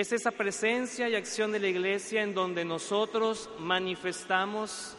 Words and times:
Es 0.00 0.12
esa 0.12 0.30
presencia 0.30 1.10
y 1.10 1.14
acción 1.14 1.52
de 1.52 1.60
la 1.60 1.68
iglesia 1.68 2.22
en 2.22 2.32
donde 2.32 2.64
nosotros 2.64 3.50
manifestamos 3.58 4.96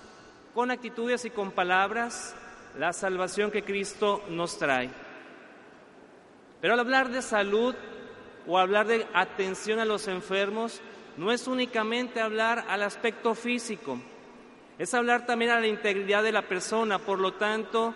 con 0.53 0.69
actitudes 0.69 1.25
y 1.25 1.31
con 1.31 1.49
palabras 1.49 2.35
la 2.77 2.93
salvación 2.93 3.49
que 3.49 3.63
Cristo 3.63 4.23
nos 4.29 4.59
trae. 4.59 4.91
Pero 6.61 6.75
al 6.75 6.79
hablar 6.81 7.09
de 7.09 7.23
salud 7.23 7.73
o 8.45 8.59
hablar 8.59 8.85
de 8.85 9.07
atención 9.15 9.79
a 9.79 9.85
los 9.85 10.07
enfermos, 10.07 10.81
no 11.17 11.31
es 11.31 11.47
únicamente 11.47 12.21
hablar 12.21 12.65
al 12.70 12.83
aspecto 12.83 13.33
físico, 13.33 13.97
es 14.77 14.93
hablar 14.93 15.25
también 15.25 15.49
a 15.49 15.59
la 15.59 15.65
integridad 15.65 16.21
de 16.21 16.31
la 16.31 16.43
persona. 16.43 16.99
Por 16.99 17.17
lo 17.17 17.33
tanto, 17.33 17.95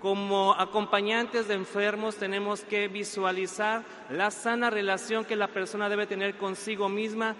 como 0.00 0.54
acompañantes 0.54 1.48
de 1.48 1.54
enfermos 1.54 2.16
tenemos 2.16 2.62
que 2.62 2.88
visualizar 2.88 3.82
la 4.10 4.30
sana 4.30 4.70
relación 4.70 5.24
que 5.24 5.34
la 5.34 5.48
persona 5.48 5.88
debe 5.88 6.06
tener 6.06 6.36
consigo 6.36 6.88
misma 6.88 7.34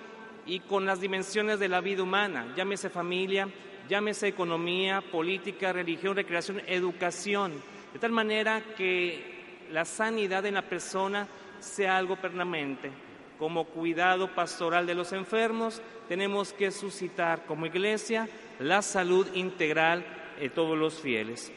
y 0.44 0.60
con 0.60 0.84
las 0.84 1.00
dimensiones 1.00 1.60
de 1.60 1.68
la 1.68 1.80
vida 1.80 2.02
humana, 2.02 2.52
llámese 2.56 2.90
familia, 2.90 3.48
llámese 3.88 4.28
economía, 4.28 5.00
política, 5.00 5.72
religión, 5.72 6.16
recreación, 6.16 6.62
educación, 6.66 7.52
de 7.92 7.98
tal 7.98 8.12
manera 8.12 8.62
que 8.76 9.66
la 9.70 9.84
sanidad 9.84 10.44
en 10.46 10.54
la 10.54 10.62
persona 10.62 11.28
sea 11.60 11.96
algo 11.96 12.16
permanente. 12.16 12.90
Como 13.38 13.66
cuidado 13.66 14.34
pastoral 14.34 14.86
de 14.86 14.94
los 14.94 15.12
enfermos, 15.12 15.80
tenemos 16.08 16.52
que 16.52 16.72
suscitar 16.72 17.44
como 17.46 17.66
iglesia 17.66 18.28
la 18.58 18.82
salud 18.82 19.28
integral 19.34 20.04
de 20.40 20.48
todos 20.48 20.76
los 20.76 21.00
fieles. 21.00 21.52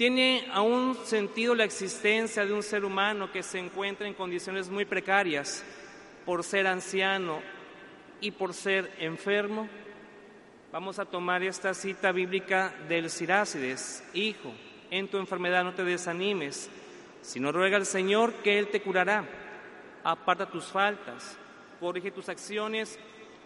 Tiene 0.00 0.46
aún 0.54 0.96
sentido 1.04 1.54
la 1.54 1.64
existencia 1.64 2.46
de 2.46 2.54
un 2.54 2.62
ser 2.62 2.86
humano 2.86 3.30
que 3.30 3.42
se 3.42 3.58
encuentra 3.58 4.06
en 4.06 4.14
condiciones 4.14 4.70
muy 4.70 4.86
precarias 4.86 5.62
por 6.24 6.42
ser 6.42 6.66
anciano 6.66 7.42
y 8.18 8.30
por 8.30 8.54
ser 8.54 8.90
enfermo. 8.98 9.68
Vamos 10.72 10.98
a 10.98 11.04
tomar 11.04 11.42
esta 11.42 11.74
cita 11.74 12.12
bíblica 12.12 12.72
del 12.88 13.10
Sirácides, 13.10 14.02
Hijo, 14.14 14.54
en 14.90 15.06
tu 15.06 15.18
enfermedad 15.18 15.64
no 15.64 15.74
te 15.74 15.84
desanimes, 15.84 16.70
sino 17.20 17.52
ruega 17.52 17.76
al 17.76 17.84
Señor 17.84 18.32
que 18.36 18.58
Él 18.58 18.68
te 18.68 18.80
curará. 18.80 19.26
Aparta 20.02 20.46
tus 20.46 20.64
faltas, 20.64 21.36
corrige 21.78 22.10
tus 22.10 22.30
acciones 22.30 22.98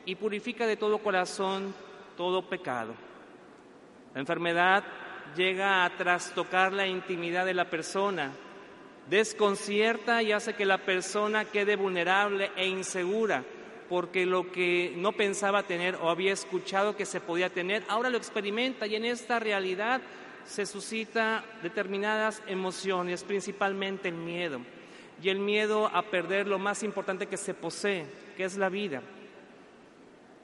y 0.06 0.14
purifica 0.14 0.68
de 0.68 0.76
todo 0.76 0.98
corazón 0.98 1.74
todo 2.16 2.48
pecado. 2.48 2.94
La 4.14 4.20
enfermedad 4.20 4.84
llega 5.34 5.84
a 5.84 5.96
trastocar 5.96 6.72
la 6.72 6.86
intimidad 6.86 7.44
de 7.44 7.54
la 7.54 7.70
persona, 7.70 8.32
desconcierta 9.08 10.22
y 10.22 10.32
hace 10.32 10.54
que 10.54 10.64
la 10.64 10.78
persona 10.78 11.44
quede 11.44 11.76
vulnerable 11.76 12.50
e 12.56 12.66
insegura, 12.66 13.44
porque 13.88 14.26
lo 14.26 14.50
que 14.50 14.94
no 14.96 15.12
pensaba 15.12 15.64
tener 15.64 15.96
o 15.96 16.08
había 16.08 16.32
escuchado 16.32 16.96
que 16.96 17.06
se 17.06 17.20
podía 17.20 17.50
tener, 17.50 17.84
ahora 17.88 18.10
lo 18.10 18.16
experimenta 18.16 18.86
y 18.86 18.96
en 18.96 19.04
esta 19.04 19.38
realidad 19.38 20.00
se 20.44 20.66
suscita 20.66 21.44
determinadas 21.62 22.42
emociones, 22.46 23.24
principalmente 23.24 24.08
el 24.08 24.14
miedo, 24.14 24.60
y 25.22 25.28
el 25.28 25.38
miedo 25.38 25.90
a 25.92 26.02
perder 26.02 26.46
lo 26.46 26.58
más 26.58 26.82
importante 26.82 27.26
que 27.26 27.36
se 27.36 27.54
posee, 27.54 28.06
que 28.36 28.44
es 28.44 28.56
la 28.56 28.68
vida. 28.68 29.02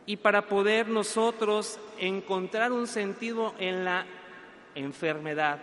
Y 0.07 0.17
para 0.17 0.47
poder 0.47 0.89
nosotros 0.89 1.79
encontrar 1.99 2.73
un 2.73 2.87
sentido 2.87 3.55
en 3.59 3.85
la 3.85 4.07
enfermedad 4.75 5.61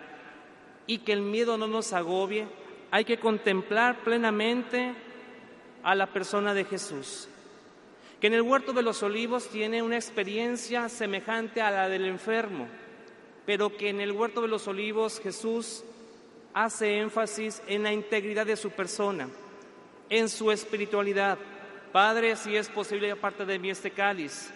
y 0.85 0.99
que 0.99 1.13
el 1.13 1.21
miedo 1.21 1.57
no 1.57 1.67
nos 1.67 1.93
agobie, 1.93 2.47
hay 2.91 3.05
que 3.05 3.19
contemplar 3.19 4.03
plenamente 4.03 4.93
a 5.83 5.95
la 5.95 6.07
persona 6.07 6.53
de 6.53 6.65
Jesús, 6.65 7.27
que 8.19 8.27
en 8.27 8.33
el 8.33 8.41
huerto 8.41 8.73
de 8.73 8.81
los 8.81 9.03
olivos 9.03 9.49
tiene 9.49 9.81
una 9.81 9.97
experiencia 9.97 10.89
semejante 10.89 11.61
a 11.61 11.71
la 11.71 11.89
del 11.89 12.05
enfermo, 12.05 12.67
pero 13.45 13.75
que 13.75 13.89
en 13.89 14.01
el 14.01 14.11
huerto 14.11 14.41
de 14.41 14.47
los 14.47 14.67
olivos 14.67 15.19
Jesús 15.19 15.83
hace 16.53 16.99
énfasis 16.99 17.61
en 17.67 17.83
la 17.83 17.93
integridad 17.93 18.45
de 18.45 18.55
su 18.55 18.71
persona, 18.71 19.29
en 20.09 20.27
su 20.27 20.51
espiritualidad. 20.51 21.37
Padre, 21.91 22.35
si 22.35 22.55
es 22.55 22.69
posible, 22.69 23.11
aparte 23.11 23.45
de 23.45 23.59
mí 23.59 23.69
este 23.69 23.91
cáliz, 23.91 24.49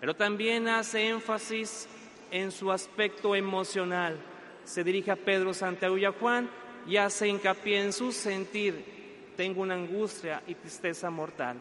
pero 0.00 0.14
también 0.14 0.68
hace 0.68 1.08
énfasis 1.08 1.88
en 2.30 2.50
su 2.50 2.72
aspecto 2.72 3.34
emocional. 3.34 4.16
Se 4.64 4.82
dirige 4.82 5.10
a 5.10 5.16
Pedro, 5.16 5.54
Santiago 5.54 5.96
y 5.98 6.04
a 6.04 6.12
Juan 6.12 6.48
y 6.86 6.96
hace 6.96 7.28
hincapié 7.28 7.80
en 7.80 7.92
su 7.92 8.12
sentir. 8.12 9.32
Tengo 9.36 9.62
una 9.62 9.74
angustia 9.74 10.42
y 10.46 10.54
tristeza 10.54 11.10
mortal. 11.10 11.56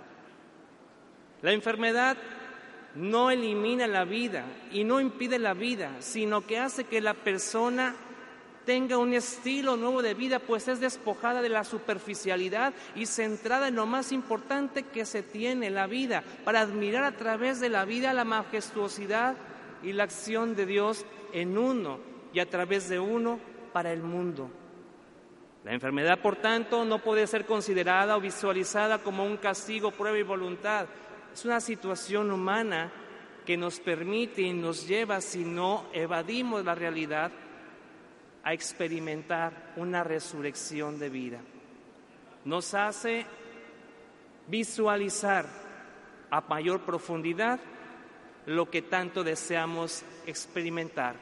La 1.42 1.52
enfermedad 1.52 2.18
no 2.96 3.30
elimina 3.30 3.88
la 3.88 4.06
vida 4.06 4.46
y 4.72 4.84
no 4.84 5.02
impide 5.02 5.38
la 5.38 5.54
vida, 5.54 5.92
sino 6.00 6.46
que 6.46 6.58
hace 6.58 6.86
que 6.86 7.02
la 7.02 7.14
persona 7.14 7.96
tenga 8.66 8.98
un 8.98 9.14
estilo 9.14 9.78
nuevo 9.78 10.02
de 10.02 10.16
vida, 10.16 10.40
pues 10.40 10.68
es 10.68 10.80
despojada 10.80 11.42
de 11.42 11.50
la 11.50 11.64
superficialidad 11.64 12.74
y 12.96 13.06
centrada 13.06 13.68
en 13.68 13.76
lo 13.76 13.86
más 13.86 14.12
importante 14.12 14.84
que 14.84 15.06
se 15.06 15.22
tiene, 15.22 15.70
la 15.70 15.86
vida, 15.86 16.24
para 16.44 16.62
admirar 16.62 17.04
a 17.04 17.12
través 17.12 17.60
de 17.60 17.70
la 17.70 17.86
vida 17.86 18.14
la 18.14 18.26
majestuosidad 18.26 19.36
y 19.84 19.94
la 19.94 20.04
acción 20.04 20.56
de 20.56 20.66
Dios 20.66 21.06
en 21.34 21.58
uno 21.58 22.00
y 22.34 22.40
a 22.40 22.50
través 22.50 22.90
de 22.90 23.00
uno 23.00 23.40
para 23.74 23.92
el 23.92 24.02
mundo. 24.02 24.50
La 25.64 25.74
enfermedad, 25.74 26.22
por 26.22 26.36
tanto, 26.36 26.86
no 26.86 27.00
puede 27.00 27.26
ser 27.26 27.46
considerada 27.46 28.18
o 28.18 28.22
visualizada 28.22 29.00
como 29.00 29.26
un 29.26 29.38
castigo, 29.38 29.92
prueba 29.92 30.18
y 30.18 30.24
voluntad. 30.24 30.88
Es 31.34 31.44
una 31.44 31.60
situación 31.60 32.32
humana 32.32 32.92
que 33.46 33.58
nos 33.58 33.80
permite 33.80 34.42
y 34.44 34.54
nos 34.54 34.88
lleva, 34.88 35.22
si 35.22 35.44
no 35.44 35.86
evadimos 35.92 36.64
la 36.64 36.76
realidad, 36.76 37.32
a 38.44 38.54
experimentar 38.54 39.74
una 39.76 40.04
resurrección 40.04 41.00
de 41.00 41.10
vida. 41.10 41.40
Nos 42.44 42.76
hace 42.76 43.26
visualizar 44.48 45.48
a 46.30 46.42
mayor 46.42 46.82
profundidad 46.82 47.60
lo 48.46 48.70
que 48.70 48.82
tanto 48.82 49.24
deseamos 49.24 50.04
experimentar, 50.26 51.16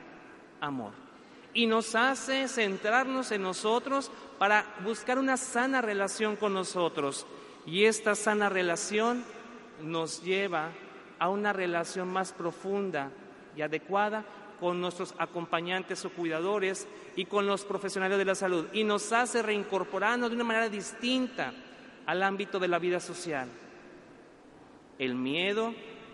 amor. 0.59 0.91
Y 1.53 1.67
nos 1.67 1.95
hace 1.95 2.47
centrarnos 2.47 3.31
en 3.31 3.43
nosotros 3.43 4.11
para 4.39 4.65
buscar 4.83 5.19
una 5.19 5.37
sana 5.37 5.81
relación 5.81 6.35
con 6.35 6.53
nosotros. 6.53 7.27
Y 7.65 7.85
esta 7.85 8.15
sana 8.15 8.49
relación 8.49 9.23
nos 9.81 10.23
lleva 10.23 10.71
a 11.19 11.29
una 11.29 11.53
relación 11.53 12.09
más 12.09 12.33
profunda 12.33 13.11
y 13.55 13.61
adecuada 13.61 14.25
con 14.59 14.81
nuestros 14.81 15.13
acompañantes 15.17 16.03
o 16.05 16.09
cuidadores 16.09 16.87
y 17.15 17.25
con 17.25 17.45
los 17.45 17.65
profesionales 17.65 18.17
de 18.17 18.25
la 18.25 18.35
salud. 18.35 18.67
Y 18.73 18.83
nos 18.83 19.11
hace 19.13 19.41
reincorporarnos 19.41 20.29
de 20.29 20.35
una 20.35 20.45
manera 20.45 20.69
distinta 20.69 21.53
al 22.05 22.23
ámbito 22.23 22.59
de 22.59 22.67
la 22.67 22.79
vida 22.79 22.99
social. 22.99 23.47
El 24.97 25.15
miedo 25.15 25.73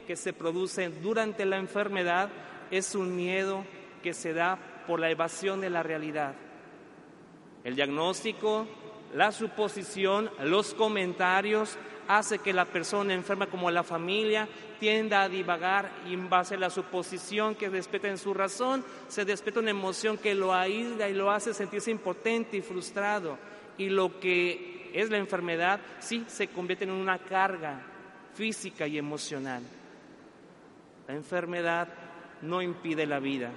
que 0.10 0.16
se 0.16 0.34
produce 0.34 0.90
durante 0.90 1.46
la 1.46 1.58
enfermedad 1.58 2.30
es 2.72 2.96
un 2.96 3.16
miedo 3.16 3.64
que 4.02 4.16
se 4.16 4.34
da 4.34 4.58
por 4.88 5.00
la 5.00 5.12
evasión 5.12 5.62
de 5.62 5.70
la 5.70 5.84
realidad. 5.84 6.34
El 7.64 7.76
diagnóstico, 7.76 8.66
la 9.14 9.32
suposición, 9.32 10.32
los 10.46 10.74
comentarios 10.74 11.78
hace 12.08 12.40
que 12.40 12.54
la 12.54 12.66
persona 12.66 13.14
enferma 13.14 13.46
como 13.46 13.70
la 13.70 13.84
familia 13.84 14.50
tienda 14.80 15.22
a 15.22 15.30
divagar 15.30 15.92
y 16.08 16.16
en 16.16 16.28
base 16.28 16.56
a 16.56 16.58
la 16.58 16.72
suposición 16.72 17.54
que 17.54 17.70
despeta 17.70 18.08
en 18.08 18.18
su 18.18 18.34
razón, 18.34 18.84
se 19.10 19.26
despeta 19.26 19.60
una 19.60 19.70
emoción 19.70 20.18
que 20.18 20.34
lo 20.34 20.56
aísla 20.56 21.08
y 21.08 21.14
lo 21.14 21.30
hace 21.30 21.54
sentirse 21.54 21.92
impotente 21.92 22.58
y 22.58 22.62
frustrado. 22.62 23.38
Y 23.78 23.90
lo 23.90 24.20
que 24.20 24.90
es 24.92 25.12
la 25.12 25.20
enfermedad 25.20 25.80
sí 26.00 26.26
se 26.26 26.48
convierte 26.48 26.86
en 26.86 26.90
una 26.94 27.20
carga 27.20 27.84
física 28.34 28.88
y 28.88 28.98
emocional. 28.98 29.62
La 31.10 31.16
enfermedad 31.16 31.88
no 32.44 32.62
impide 32.62 33.08
la 33.08 33.18
vida, 33.18 33.50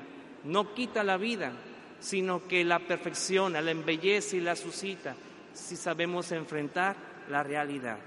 no 0.44 0.72
quita 0.72 1.04
la 1.04 1.19
vida, 1.19 1.52
sino 2.00 2.49
que 2.49 2.64
la 2.64 2.78
perfecciona, 2.78 3.60
la 3.60 3.72
embellece 3.72 4.38
y 4.38 4.40
la 4.40 4.56
suscita. 4.56 5.14
si 5.52 5.76
sabemos 5.76 6.32
enfrentar 6.32 6.96
la 7.28 7.43
realidad. 7.43 7.99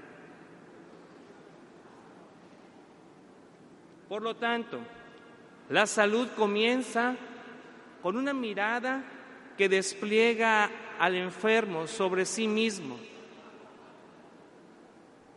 Por 4.08 4.20
lo 4.20 4.34
tanto, 4.34 4.80
la 5.68 5.86
salud 5.86 6.26
comienza 6.36 7.14
con 8.02 8.16
una 8.16 8.32
mirada 8.32 9.04
que 9.56 9.68
despliega 9.68 10.68
al 10.98 11.14
enfermo 11.14 11.86
sobre 11.86 12.26
sí 12.26 12.48
mismo. 12.48 12.98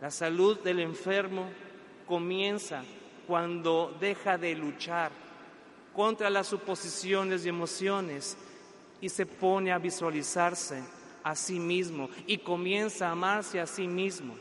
La 0.02 0.10
salud 0.10 0.58
del 0.62 0.80
enfermo 0.80 1.48
comienza 2.08 2.84
cuando 3.30 3.96
deja 4.00 4.40
de 4.40 4.56
luchar 4.56 5.12
contra 5.94 6.32
las 6.32 6.48
suposiciones 6.48 7.46
y 7.46 7.50
emociones 7.50 8.36
y 9.00 9.08
se 9.08 9.28
pone 9.28 9.72
a 9.72 9.78
visualizarse 9.78 10.84
a 11.22 11.36
sí 11.36 11.60
mismo 11.60 12.10
y 12.26 12.40
comienza 12.40 13.08
a 13.08 13.12
amarse 13.12 13.60
a 13.60 13.68
sí 13.68 13.88
mismo. 13.88 14.36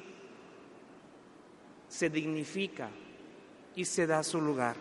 Se 1.86 2.08
dignifica 2.08 2.88
y 3.76 3.84
se 3.84 4.06
da 4.06 4.22
su 4.22 4.40
lugar. 4.40 4.76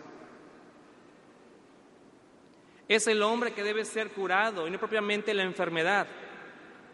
Es 2.88 3.08
el 3.08 3.22
hombre 3.22 3.52
que 3.52 3.62
debe 3.62 3.84
ser 3.84 4.08
curado 4.12 4.66
y 4.66 4.70
no 4.70 4.78
propiamente 4.78 5.34
la 5.34 5.42
enfermedad. 5.42 6.06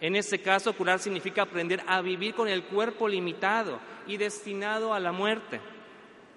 En 0.01 0.17
este 0.17 0.43
caso, 0.43 0.77
curar 0.77 0.99
significa 0.99 1.43
aprender 1.43 1.81
a 1.87 2.01
vivir 2.01 2.35
con 2.35 2.49
el 2.49 2.65
cuerpo 2.65 3.07
limitado 3.07 3.79
y 4.09 4.17
destinado 4.17 4.93
a 4.93 4.99
la 4.99 5.13
muerte. 5.13 5.61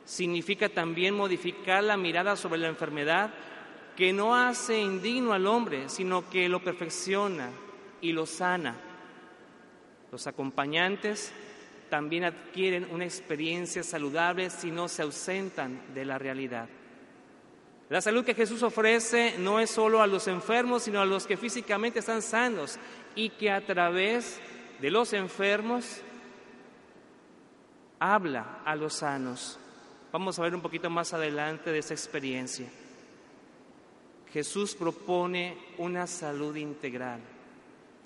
Significa 0.07 0.69
también 0.69 1.13
modificar 1.13 1.83
la 1.83 1.97
mirada 1.97 2.37
sobre 2.37 2.61
la 2.61 2.69
enfermedad 2.69 3.29
que 3.97 4.13
no 4.13 4.33
hace 4.33 4.79
indigno 4.79 5.33
al 5.33 5.45
hombre, 5.45 5.89
sino 5.89 6.29
que 6.29 6.47
lo 6.47 6.63
perfecciona 6.63 7.49
y 7.99 8.13
lo 8.13 8.25
sana. 8.25 8.73
Los 10.09 10.25
acompañantes 10.25 11.33
también 11.89 12.23
adquieren 12.23 12.87
una 12.89 13.03
experiencia 13.03 13.83
saludable 13.83 14.49
si 14.49 14.71
no 14.71 14.87
se 14.87 15.01
ausentan 15.01 15.81
de 15.93 16.05
la 16.05 16.17
realidad. 16.17 16.69
La 17.89 17.99
salud 17.99 18.23
que 18.23 18.33
Jesús 18.33 18.63
ofrece 18.63 19.35
no 19.39 19.59
es 19.59 19.69
solo 19.69 20.01
a 20.01 20.07
los 20.07 20.29
enfermos, 20.29 20.83
sino 20.83 21.01
a 21.01 21.05
los 21.05 21.27
que 21.27 21.35
físicamente 21.35 21.99
están 21.99 22.21
sanos 22.21 22.79
y 23.13 23.31
que 23.31 23.51
a 23.51 23.59
través 23.59 24.39
de 24.79 24.89
los 24.89 25.11
enfermos 25.11 26.01
habla 27.99 28.61
a 28.63 28.73
los 28.73 28.93
sanos. 28.93 29.59
Vamos 30.11 30.39
a 30.39 30.43
ver 30.43 30.55
un 30.55 30.61
poquito 30.61 30.89
más 30.89 31.13
adelante 31.13 31.71
de 31.71 31.79
esa 31.79 31.93
experiencia. 31.93 32.67
Jesús 34.31 34.75
propone 34.75 35.57
una 35.77 36.07
salud 36.07 36.55
integral. 36.55 37.19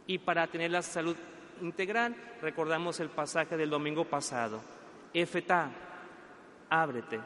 Y 0.07 0.17
para 0.17 0.47
tener 0.47 0.71
la 0.71 0.81
salud 0.81 1.15
integral, 1.61 2.15
recordamos 2.41 2.99
el 2.99 3.09
pasaje 3.09 3.57
del 3.57 3.69
domingo 3.69 4.05
pasado. 4.05 4.61
Efetá, 5.13 5.69
ábrete 6.69 7.19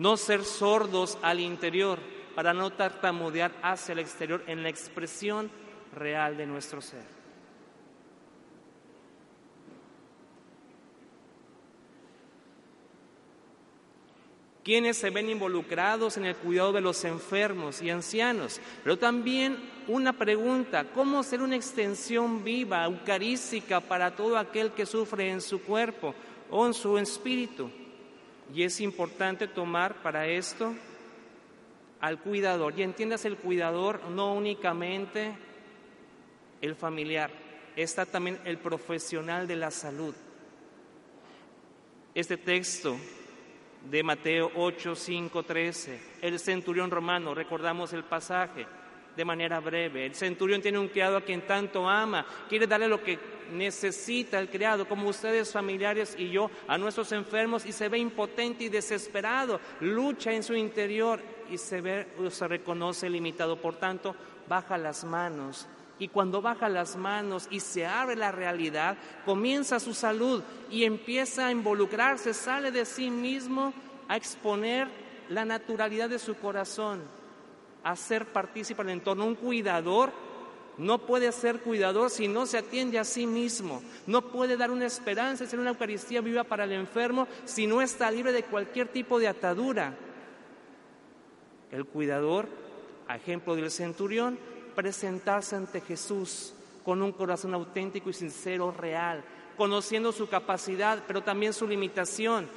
no 0.00 0.16
ser 0.16 0.44
sordos 0.46 1.18
al 1.20 1.40
interior 1.40 1.98
para 2.34 2.54
no 2.54 2.70
tartamudear 2.70 3.52
hacia 3.62 3.92
el 3.92 3.98
exterior 3.98 4.42
en 4.46 4.62
la 4.62 4.70
expresión 4.70 5.50
real 5.94 6.38
de 6.38 6.46
nuestro 6.46 6.80
ser. 6.80 7.19
Quienes 14.62 14.98
se 14.98 15.10
ven 15.10 15.30
involucrados 15.30 16.16
en 16.16 16.26
el 16.26 16.36
cuidado 16.36 16.72
de 16.72 16.80
los 16.80 17.04
enfermos 17.04 17.80
y 17.80 17.90
ancianos. 17.90 18.60
Pero 18.82 18.98
también 18.98 19.56
una 19.88 20.12
pregunta, 20.12 20.84
¿cómo 20.92 21.22
ser 21.22 21.42
una 21.42 21.56
extensión 21.56 22.44
viva, 22.44 22.84
eucarística 22.84 23.80
para 23.80 24.14
todo 24.14 24.36
aquel 24.36 24.72
que 24.72 24.86
sufre 24.86 25.30
en 25.30 25.40
su 25.40 25.62
cuerpo 25.62 26.14
o 26.50 26.66
en 26.66 26.74
su 26.74 26.98
espíritu? 26.98 27.70
Y 28.54 28.62
es 28.62 28.80
importante 28.80 29.48
tomar 29.48 30.02
para 30.02 30.26
esto 30.26 30.74
al 32.00 32.18
cuidador. 32.18 32.74
Y 32.76 32.82
entiendas 32.82 33.24
el 33.24 33.36
cuidador 33.36 34.02
no 34.10 34.34
únicamente 34.34 35.34
el 36.60 36.74
familiar, 36.74 37.30
está 37.76 38.04
también 38.04 38.38
el 38.44 38.58
profesional 38.58 39.46
de 39.46 39.56
la 39.56 39.70
salud. 39.70 40.14
Este 42.14 42.36
texto 42.36 42.96
de 43.88 44.02
Mateo 44.02 44.50
8, 44.56 44.94
5, 44.94 45.42
13, 45.42 46.00
el 46.22 46.38
centurión 46.38 46.90
romano, 46.90 47.34
recordamos 47.34 47.92
el 47.92 48.04
pasaje 48.04 48.66
de 49.16 49.24
manera 49.24 49.60
breve. 49.60 50.06
El 50.06 50.14
centurión 50.14 50.62
tiene 50.62 50.78
un 50.78 50.88
criado 50.88 51.16
a 51.16 51.22
quien 51.22 51.46
tanto 51.46 51.88
ama, 51.88 52.26
quiere 52.48 52.66
darle 52.66 52.88
lo 52.88 53.02
que 53.02 53.18
necesita 53.52 54.38
el 54.38 54.48
criado, 54.48 54.86
como 54.86 55.08
ustedes 55.08 55.52
familiares 55.52 56.14
y 56.18 56.30
yo, 56.30 56.50
a 56.68 56.78
nuestros 56.78 57.10
enfermos 57.12 57.66
y 57.66 57.72
se 57.72 57.88
ve 57.88 57.98
impotente 57.98 58.64
y 58.64 58.68
desesperado, 58.68 59.60
lucha 59.80 60.32
en 60.32 60.42
su 60.42 60.54
interior 60.54 61.20
y 61.50 61.58
se 61.58 61.80
ve 61.80 62.06
se 62.30 62.46
reconoce 62.46 63.10
limitado, 63.10 63.60
por 63.60 63.76
tanto, 63.76 64.14
baja 64.48 64.78
las 64.78 65.04
manos. 65.04 65.68
Y 66.00 66.08
cuando 66.08 66.42
baja 66.42 66.68
las 66.68 66.96
manos 66.96 67.46
y 67.50 67.60
se 67.60 67.86
abre 67.86 68.16
la 68.16 68.32
realidad, 68.32 68.96
comienza 69.24 69.78
su 69.78 69.94
salud 69.94 70.42
y 70.68 70.82
empieza 70.82 71.46
a 71.46 71.52
involucrarse, 71.52 72.34
sale 72.34 72.72
de 72.72 72.84
sí 72.84 73.10
mismo 73.10 73.72
a 74.08 74.16
exponer 74.16 74.88
la 75.28 75.44
naturalidad 75.44 76.08
de 76.08 76.18
su 76.18 76.34
corazón, 76.34 77.02
a 77.84 77.94
ser 77.94 78.26
partícipe 78.26 78.82
del 78.82 78.94
entorno, 78.94 79.26
un 79.26 79.36
cuidador 79.36 80.10
no 80.80 80.96
puede 80.96 81.30
ser 81.32 81.60
cuidador 81.60 82.08
si 82.08 82.26
no 82.26 82.46
se 82.46 82.56
atiende 82.56 82.98
a 82.98 83.04
sí 83.04 83.26
mismo. 83.26 83.82
No 84.06 84.22
puede 84.22 84.56
dar 84.56 84.70
una 84.70 84.86
esperanza, 84.86 85.44
ser 85.44 85.60
una 85.60 85.70
Eucaristía 85.70 86.22
viva 86.22 86.42
para 86.42 86.64
el 86.64 86.72
enfermo 86.72 87.28
si 87.44 87.66
no 87.66 87.82
está 87.82 88.10
libre 88.10 88.32
de 88.32 88.44
cualquier 88.44 88.88
tipo 88.88 89.18
de 89.18 89.28
atadura. 89.28 89.94
El 91.70 91.84
cuidador, 91.84 92.48
a 93.08 93.16
ejemplo 93.16 93.54
del 93.56 93.70
centurión, 93.70 94.38
presentarse 94.70 95.56
ante 95.56 95.80
Jesús 95.80 96.54
con 96.84 97.02
un 97.02 97.12
corazón 97.12 97.54
auténtico 97.54 98.10
y 98.10 98.14
sincero, 98.14 98.72
real, 98.72 99.22
conociendo 99.56 100.12
su 100.12 100.28
capacidad, 100.28 101.02
pero 101.06 101.22
también 101.22 101.52
su 101.52 101.66
limitación. 101.66 102.48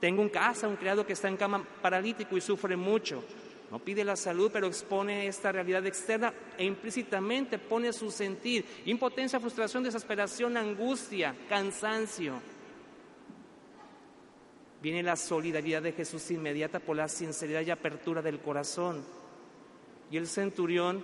Tengo 0.00 0.22
un 0.22 0.30
casa, 0.30 0.66
un 0.66 0.76
criado 0.76 1.06
que 1.06 1.12
está 1.12 1.28
en 1.28 1.36
cama 1.36 1.62
paralítico 1.82 2.36
y 2.36 2.40
sufre 2.40 2.76
mucho. 2.76 3.22
No 3.70 3.78
pide 3.78 4.02
la 4.02 4.16
salud, 4.16 4.50
pero 4.52 4.66
expone 4.66 5.26
esta 5.26 5.52
realidad 5.52 5.86
externa 5.86 6.32
e 6.58 6.64
implícitamente 6.64 7.58
pone 7.58 7.92
su 7.92 8.10
sentir, 8.10 8.64
impotencia, 8.86 9.38
frustración, 9.38 9.84
desesperación, 9.84 10.56
angustia, 10.56 11.36
cansancio. 11.48 12.40
Viene 14.82 15.02
la 15.02 15.14
solidaridad 15.14 15.82
de 15.82 15.92
Jesús 15.92 16.30
inmediata 16.30 16.80
por 16.80 16.96
la 16.96 17.06
sinceridad 17.06 17.60
y 17.60 17.70
apertura 17.70 18.22
del 18.22 18.40
corazón. 18.40 19.04
Y 20.10 20.16
el 20.16 20.26
centurión 20.26 21.02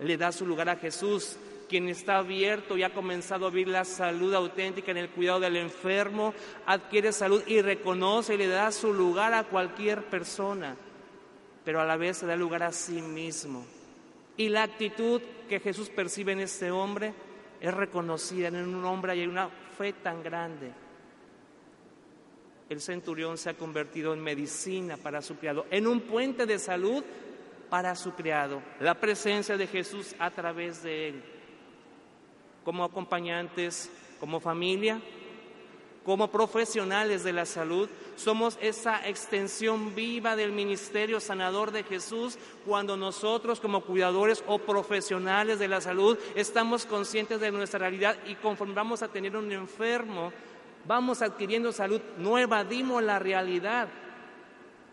le 0.00 0.16
da 0.16 0.32
su 0.32 0.46
lugar 0.46 0.68
a 0.68 0.76
Jesús, 0.76 1.36
quien 1.68 1.88
está 1.88 2.18
abierto 2.18 2.76
y 2.76 2.82
ha 2.82 2.92
comenzado 2.92 3.46
a 3.46 3.50
vivir 3.50 3.68
la 3.68 3.84
salud 3.84 4.34
auténtica 4.34 4.90
en 4.90 4.98
el 4.98 5.10
cuidado 5.10 5.40
del 5.40 5.56
enfermo, 5.56 6.34
adquiere 6.66 7.12
salud 7.12 7.42
y 7.46 7.60
reconoce 7.62 8.34
y 8.34 8.38
le 8.38 8.48
da 8.48 8.70
su 8.70 8.92
lugar 8.92 9.32
a 9.34 9.44
cualquier 9.44 10.04
persona 10.04 10.76
pero 11.64 11.80
a 11.80 11.84
la 11.84 11.96
vez 11.96 12.18
se 12.18 12.26
da 12.26 12.36
lugar 12.36 12.62
a 12.62 12.72
sí 12.72 13.00
mismo. 13.00 13.64
Y 14.36 14.48
la 14.48 14.64
actitud 14.64 15.22
que 15.48 15.60
Jesús 15.60 15.88
percibe 15.88 16.32
en 16.32 16.40
este 16.40 16.70
hombre 16.70 17.14
es 17.60 17.72
reconocida 17.72 18.48
en 18.48 18.56
un 18.56 18.84
hombre 18.84 19.16
y 19.16 19.20
hay 19.20 19.26
una 19.26 19.48
fe 19.48 19.94
tan 19.94 20.22
grande. 20.22 20.72
El 22.68 22.80
centurión 22.80 23.38
se 23.38 23.50
ha 23.50 23.54
convertido 23.54 24.12
en 24.12 24.20
medicina 24.20 24.96
para 24.96 25.22
su 25.22 25.36
criado, 25.36 25.66
en 25.70 25.86
un 25.86 26.00
puente 26.00 26.46
de 26.46 26.58
salud 26.58 27.02
para 27.70 27.94
su 27.96 28.12
criado. 28.12 28.62
La 28.80 28.94
presencia 28.94 29.56
de 29.56 29.66
Jesús 29.66 30.14
a 30.18 30.30
través 30.30 30.82
de 30.82 31.08
él. 31.08 31.24
Como 32.64 32.84
acompañantes, 32.84 33.90
como 34.20 34.40
familia, 34.40 35.00
como 36.04 36.30
profesionales 36.30 37.24
de 37.24 37.32
la 37.32 37.46
salud, 37.46 37.88
somos 38.16 38.58
esa 38.60 39.08
extensión 39.08 39.94
viva 39.94 40.36
del 40.36 40.52
ministerio 40.52 41.18
sanador 41.18 41.72
de 41.72 41.82
Jesús 41.82 42.38
cuando 42.66 42.96
nosotros 42.96 43.58
como 43.58 43.80
cuidadores 43.80 44.44
o 44.46 44.58
profesionales 44.58 45.58
de 45.58 45.68
la 45.68 45.80
salud 45.80 46.18
estamos 46.34 46.86
conscientes 46.86 47.40
de 47.40 47.50
nuestra 47.50 47.80
realidad 47.80 48.16
y 48.26 48.34
conforme 48.36 48.74
vamos 48.74 49.02
a 49.02 49.08
tener 49.08 49.36
un 49.36 49.50
enfermo, 49.50 50.32
vamos 50.86 51.22
adquiriendo 51.22 51.72
salud 51.72 52.00
nueva, 52.18 52.64
dimos 52.64 53.02
la 53.02 53.18
realidad. 53.18 53.88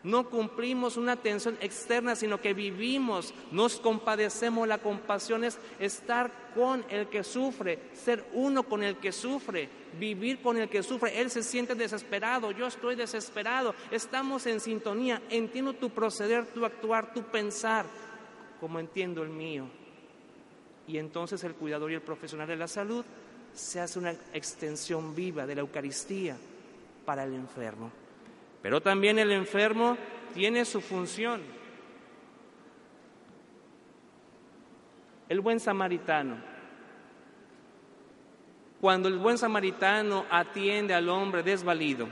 No 0.03 0.29
cumplimos 0.29 0.97
una 0.97 1.11
atención 1.11 1.57
externa, 1.61 2.15
sino 2.15 2.41
que 2.41 2.55
vivimos, 2.55 3.33
nos 3.51 3.79
compadecemos. 3.79 4.67
La 4.67 4.79
compasión 4.79 5.43
es 5.43 5.59
estar 5.79 6.31
con 6.55 6.83
el 6.89 7.07
que 7.07 7.23
sufre, 7.23 7.77
ser 7.93 8.25
uno 8.33 8.63
con 8.63 8.81
el 8.81 8.97
que 8.97 9.11
sufre, 9.11 9.69
vivir 9.99 10.41
con 10.41 10.57
el 10.57 10.69
que 10.69 10.81
sufre. 10.81 11.21
Él 11.21 11.29
se 11.29 11.43
siente 11.43 11.75
desesperado, 11.75 12.51
yo 12.51 12.65
estoy 12.65 12.95
desesperado. 12.95 13.75
Estamos 13.91 14.47
en 14.47 14.59
sintonía. 14.59 15.21
Entiendo 15.29 15.73
tu 15.73 15.91
proceder, 15.91 16.47
tu 16.47 16.65
actuar, 16.65 17.13
tu 17.13 17.21
pensar, 17.23 17.85
como 18.59 18.79
entiendo 18.79 19.21
el 19.21 19.29
mío. 19.29 19.67
Y 20.87 20.97
entonces 20.97 21.43
el 21.43 21.53
cuidador 21.53 21.91
y 21.91 21.95
el 21.95 22.01
profesional 22.01 22.47
de 22.47 22.55
la 22.55 22.67
salud 22.67 23.05
se 23.53 23.79
hace 23.79 23.99
una 23.99 24.11
extensión 24.33 25.13
viva 25.13 25.45
de 25.45 25.55
la 25.55 25.61
Eucaristía 25.61 26.35
para 27.05 27.23
el 27.23 27.33
enfermo. 27.33 27.91
Pero 28.61 28.81
también 28.81 29.19
el 29.19 29.31
enfermo 29.31 29.97
tiene 30.33 30.65
su 30.65 30.81
función. 30.81 31.41
El 35.29 35.39
buen 35.39 35.59
samaritano. 35.59 36.37
Cuando 38.79 39.07
el 39.07 39.17
buen 39.17 39.37
samaritano 39.37 40.25
atiende 40.29 40.93
al 40.93 41.07
hombre 41.09 41.43
desvalido, 41.43 42.07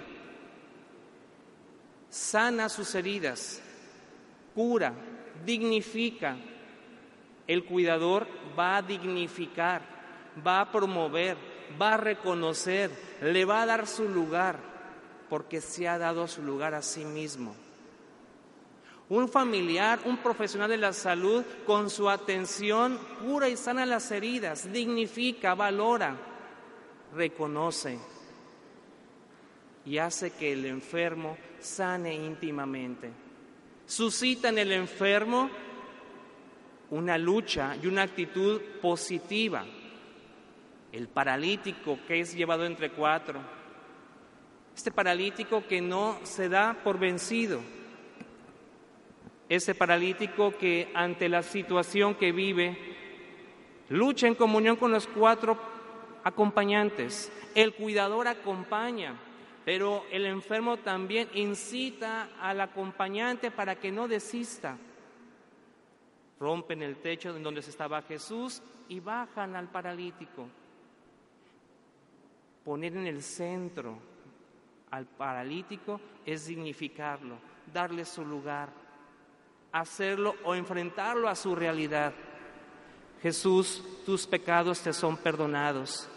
sana 2.09 2.69
sus 2.69 2.93
heridas, 2.95 3.61
cura, 4.53 4.93
dignifica. 5.45 6.37
El 7.47 7.65
cuidador 7.65 8.27
va 8.57 8.77
a 8.77 8.81
dignificar, 8.81 9.81
va 10.45 10.61
a 10.61 10.71
promover, 10.71 11.35
va 11.81 11.95
a 11.95 11.97
reconocer, 11.97 12.91
le 13.21 13.45
va 13.45 13.63
a 13.63 13.65
dar 13.65 13.87
su 13.87 14.07
lugar, 14.07 14.68
porque 15.29 15.61
se 15.61 15.87
ha 15.87 15.97
dado 15.97 16.27
su 16.27 16.41
lugar 16.41 16.73
a 16.73 16.81
sí 16.81 17.05
mismo. 17.05 17.55
Un 19.09 19.27
familiar, 19.27 19.99
un 20.05 20.17
profesional 20.17 20.69
de 20.69 20.77
la 20.77 20.93
salud, 20.93 21.43
con 21.65 21.89
su 21.89 22.09
atención 22.09 22.99
cura 23.21 23.49
y 23.49 23.57
sana 23.57 23.85
las 23.85 24.11
heridas, 24.11 24.71
dignifica, 24.71 25.55
valora, 25.55 26.15
reconoce 27.15 27.97
y 29.85 29.97
hace 29.97 30.31
que 30.31 30.53
el 30.53 30.65
enfermo 30.65 31.37
sane 31.59 32.13
íntimamente. 32.13 33.09
Suscita 33.87 34.49
en 34.49 34.59
el 34.59 34.71
enfermo 34.71 35.49
una 36.91 37.17
lucha 37.17 37.75
y 37.81 37.87
una 37.87 38.03
actitud 38.03 38.61
positiva. 38.81 39.65
El 40.91 41.07
paralítico 41.07 41.99
que 42.07 42.19
es 42.19 42.35
llevado 42.35 42.65
entre 42.65 42.91
cuatro. 42.91 43.58
Este 44.79 44.91
paralítico 44.91 45.67
que 45.67 45.81
no 45.81 46.17
se 46.23 46.47
da 46.47 46.73
por 46.85 46.97
vencido 46.97 47.59
ese 49.49 49.75
paralítico 49.75 50.57
que 50.57 50.89
ante 50.93 51.27
la 51.27 51.43
situación 51.43 52.15
que 52.15 52.31
vive, 52.31 52.77
lucha 53.89 54.27
en 54.27 54.35
comunión 54.35 54.77
con 54.77 54.93
los 54.93 55.05
cuatro 55.05 55.59
acompañantes. 56.23 57.29
El 57.55 57.73
cuidador 57.73 58.29
acompaña, 58.29 59.19
pero 59.65 60.05
el 60.11 60.25
enfermo 60.25 60.77
también 60.77 61.27
incita 61.33 62.29
al 62.39 62.61
acompañante 62.61 63.51
para 63.51 63.75
que 63.75 63.91
no 63.91 64.07
desista. 64.07 64.77
Rompen 66.39 66.83
el 66.83 66.95
techo 67.01 67.35
en 67.35 67.43
donde 67.43 67.59
estaba 67.59 68.01
Jesús 68.03 68.61
y 68.87 69.01
bajan 69.01 69.57
al 69.57 69.67
paralítico. 69.67 70.47
Poner 72.63 72.95
en 72.95 73.07
el 73.07 73.21
centro 73.21 74.08
al 74.91 75.05
paralítico 75.05 75.99
es 76.25 76.47
dignificarlo, 76.47 77.37
darle 77.73 78.05
su 78.05 78.25
lugar 78.25 78.69
hacerlo 79.71 80.35
o 80.43 80.55
enfrentarlo 80.55 81.29
a 81.29 81.35
su 81.35 81.55
realidad. 81.55 82.13
Jesús, 83.21 83.83
tus 84.05 84.25
pecados 84.25 84.79
te 84.81 84.93
son 84.93 85.17
perdonados. 85.17 86.07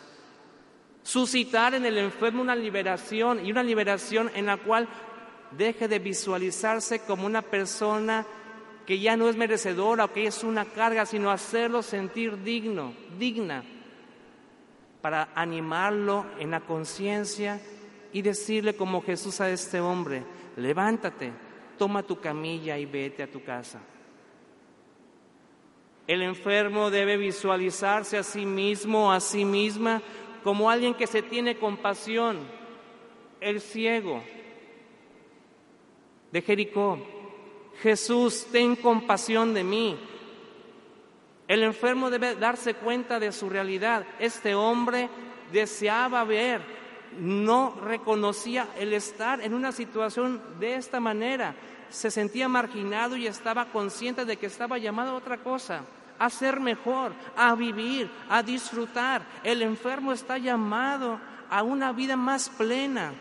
Suscitar 1.03 1.75
en 1.75 1.85
el 1.85 1.99
enfermo 1.99 2.43
una 2.43 2.55
liberación 2.55 3.45
y 3.45 3.51
una 3.51 3.63
liberación 3.63 4.31
en 4.35 4.47
la 4.47 4.57
cual 4.57 4.89
deje 5.51 5.89
de 5.89 5.99
visualizarse 5.99 7.01
como 7.01 7.27
una 7.27 7.43
persona 7.43 8.25
que 8.87 8.99
ya 8.99 9.17
no 9.17 9.29
es 9.29 9.37
merecedora 9.37 10.05
o 10.05 10.13
que 10.13 10.27
es 10.27 10.45
una 10.45 10.65
carga, 10.65 11.05
sino 11.07 11.31
hacerlo 11.31 11.83
sentir 11.83 12.43
digno, 12.43 12.95
digna, 13.19 13.65
para 15.01 15.31
animarlo 15.35 16.25
en 16.39 16.53
la 16.53 16.61
conciencia 16.61 17.61
y 18.13 18.23
decirle 18.23 18.75
como 18.75 19.03
Jesús 19.03 19.41
a 19.41 19.51
este 19.51 19.81
hombre, 19.81 20.23
levántate, 20.57 21.33
toma 21.79 22.03
tu 22.03 22.21
camilla 22.21 22.79
y 22.79 22.87
vete 22.87 23.23
a 23.23 23.31
tu 23.31 23.43
casa. 23.43 23.81
El 26.07 26.23
enfermo 26.23 26.91
debe 26.91 27.17
visualizarse 27.17 28.19
a 28.19 28.23
sí 28.23 28.45
mismo, 28.45 29.13
a 29.13 29.21
sí 29.21 29.45
misma, 29.45 30.03
como 30.43 30.69
alguien 30.69 30.95
que 30.95 31.07
se 31.07 31.23
tiene 31.23 31.57
compasión. 31.57 32.39
El 33.41 33.61
ciego 33.61 34.23
de 36.31 36.43
Jericó, 36.43 36.99
Jesús, 37.83 38.47
ten 38.51 38.77
compasión 38.77 39.55
de 39.55 39.65
mí. 39.65 39.97
El 41.47 41.63
enfermo 41.63 42.11
debe 42.11 42.35
darse 42.37 42.75
cuenta 42.75 43.21
de 43.21 43.33
su 43.33 43.49
realidad. 43.49 44.07
Este 44.19 44.55
hombre 44.55 45.09
deseaba 45.53 46.25
ver, 46.25 46.63
no 47.19 47.75
reconocía 47.85 48.69
el 48.79 48.93
estar 48.93 49.41
en 49.41 49.55
una 49.55 49.73
situación 49.73 50.41
de 50.59 50.77
esta 50.77 51.01
manera. 51.01 51.55
Se 51.91 52.11
sentía 52.11 52.49
marginado 52.49 53.17
y 53.17 53.27
estaba 53.27 53.67
consciente 53.67 54.25
de 54.25 54.37
que 54.37 54.47
estaba 54.47 54.79
llamado 54.79 55.11
a 55.11 55.15
otra 55.15 55.39
cosa, 55.39 55.83
a 56.19 56.31
ser 56.31 56.61
mejor, 56.61 57.13
a 57.37 57.55
vivir, 57.55 58.11
a 58.29 58.43
disfrutar. 58.43 59.23
El 59.45 59.63
enfermo 59.63 60.13
está 60.13 60.39
llamado 60.39 61.21
a 61.51 61.63
una 61.63 61.93
vida 61.93 62.17
más 62.17 62.49
plena. 62.49 63.13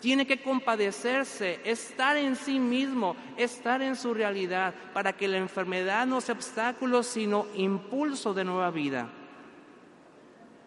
Tiene 0.00 0.26
que 0.26 0.42
compadecerse, 0.42 1.60
estar 1.64 2.16
en 2.16 2.36
sí 2.36 2.58
mismo, 2.58 3.16
estar 3.36 3.80
en 3.80 3.96
su 3.96 4.12
realidad, 4.12 4.74
para 4.92 5.14
que 5.14 5.26
la 5.26 5.38
enfermedad 5.38 6.06
no 6.06 6.20
sea 6.20 6.34
obstáculo, 6.34 7.02
sino 7.02 7.46
impulso 7.54 8.34
de 8.34 8.44
nueva 8.44 8.70
vida 8.70 9.08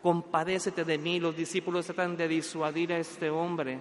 compadécete 0.08 0.86
de 0.86 0.98
mí. 0.98 1.20
Los 1.20 1.36
discípulos 1.36 1.86
tratan 1.86 2.16
de 2.16 2.30
disuadir 2.30 2.94
a 2.94 2.98
este 2.98 3.30
hombre 3.30 3.78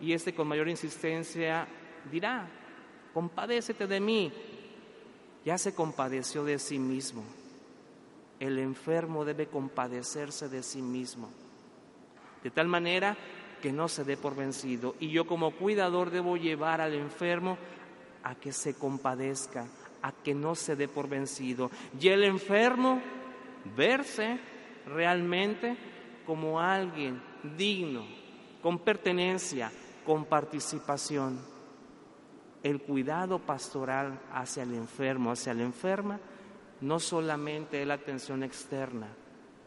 y 0.00 0.14
este 0.14 0.34
con 0.34 0.48
mayor 0.48 0.70
insistencia 0.70 1.68
dirá, 2.10 2.48
compadécete 3.12 3.86
de 3.86 4.00
mí. 4.00 4.32
Ya 5.44 5.58
se 5.58 5.74
compadeció 5.74 6.44
de 6.44 6.58
sí 6.58 6.78
mismo. 6.78 7.24
El 8.40 8.58
enfermo 8.58 9.26
debe 9.26 9.48
compadecerse 9.48 10.48
de 10.48 10.62
sí 10.62 10.80
mismo. 10.80 11.28
De 12.42 12.50
tal 12.50 12.68
manera 12.68 13.14
que 13.60 13.70
no 13.70 13.86
se 13.88 14.04
dé 14.04 14.16
por 14.16 14.34
vencido. 14.34 14.94
Y 14.98 15.10
yo 15.10 15.26
como 15.26 15.50
cuidador 15.50 16.08
debo 16.08 16.38
llevar 16.38 16.80
al 16.80 16.94
enfermo 16.94 17.58
a 18.22 18.34
que 18.34 18.50
se 18.50 18.78
compadezca, 18.78 19.66
a 20.00 20.10
que 20.10 20.34
no 20.34 20.54
se 20.54 20.74
dé 20.74 20.88
por 20.88 21.06
vencido. 21.06 21.70
Y 22.00 22.08
el 22.08 22.24
enfermo 22.24 23.02
verse 23.76 24.55
realmente 24.86 25.76
como 26.24 26.60
alguien 26.60 27.20
digno, 27.56 28.04
con 28.62 28.78
pertenencia, 28.78 29.70
con 30.04 30.24
participación. 30.24 31.38
El 32.62 32.80
cuidado 32.80 33.38
pastoral 33.38 34.20
hacia 34.32 34.64
el 34.64 34.74
enfermo, 34.74 35.30
hacia 35.30 35.54
la 35.54 35.62
enferma, 35.62 36.18
no 36.80 36.98
solamente 36.98 37.80
es 37.80 37.86
la 37.86 37.94
atención 37.94 38.42
externa, 38.42 39.08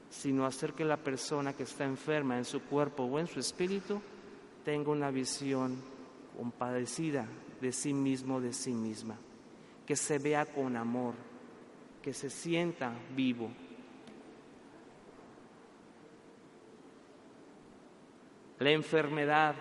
sino 0.09 0.45
hacer 0.45 0.73
que 0.73 0.85
la 0.85 0.97
persona 0.97 1.53
que 1.53 1.63
está 1.63 1.85
enferma 1.85 2.37
en 2.37 2.45
su 2.45 2.61
cuerpo 2.63 3.03
o 3.03 3.19
en 3.19 3.27
su 3.27 3.39
espíritu 3.39 4.01
tenga 4.65 4.91
una 4.91 5.11
visión 5.11 5.81
compadecida 6.35 7.25
de 7.61 7.71
sí 7.71 7.93
mismo, 7.93 8.41
de 8.41 8.53
sí 8.53 8.73
misma, 8.73 9.17
que 9.85 9.95
se 9.95 10.19
vea 10.19 10.45
con 10.45 10.75
amor, 10.75 11.13
que 12.01 12.13
se 12.13 12.29
sienta 12.29 12.93
vivo, 13.15 13.49
La 18.59 18.71
enfermedad 18.71 19.55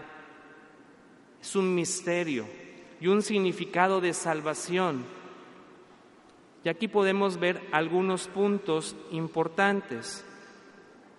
es 1.40 1.54
un 1.54 1.72
misterio 1.72 2.46
y 3.00 3.06
un 3.06 3.22
significado 3.22 4.00
de 4.00 4.12
salvación. 4.12 5.04
Y 6.64 6.68
aquí 6.68 6.88
podemos 6.88 7.38
ver 7.38 7.62
algunos 7.70 8.26
puntos 8.26 8.96
importantes. 9.12 10.24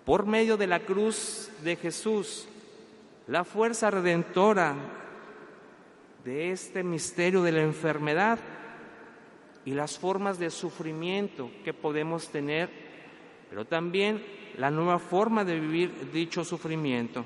Por 0.04 0.26
medio 0.26 0.58
de 0.58 0.66
la 0.66 0.80
cruz 0.80 1.50
de 1.64 1.76
Jesús, 1.76 2.46
la 3.26 3.44
fuerza 3.44 3.90
redentora 3.90 4.74
de 6.24 6.50
este 6.50 6.82
misterio 6.82 7.42
de 7.42 7.52
la 7.52 7.62
enfermedad 7.62 8.38
y 9.64 9.72
las 9.72 9.98
formas 9.98 10.38
de 10.38 10.50
sufrimiento 10.50 11.50
que 11.64 11.72
podemos 11.72 12.28
tener, 12.28 12.68
pero 13.48 13.64
también 13.64 14.22
la 14.58 14.70
nueva 14.70 14.98
forma 14.98 15.44
de 15.44 15.58
vivir 15.58 16.10
dicho 16.12 16.44
sufrimiento. 16.44 17.24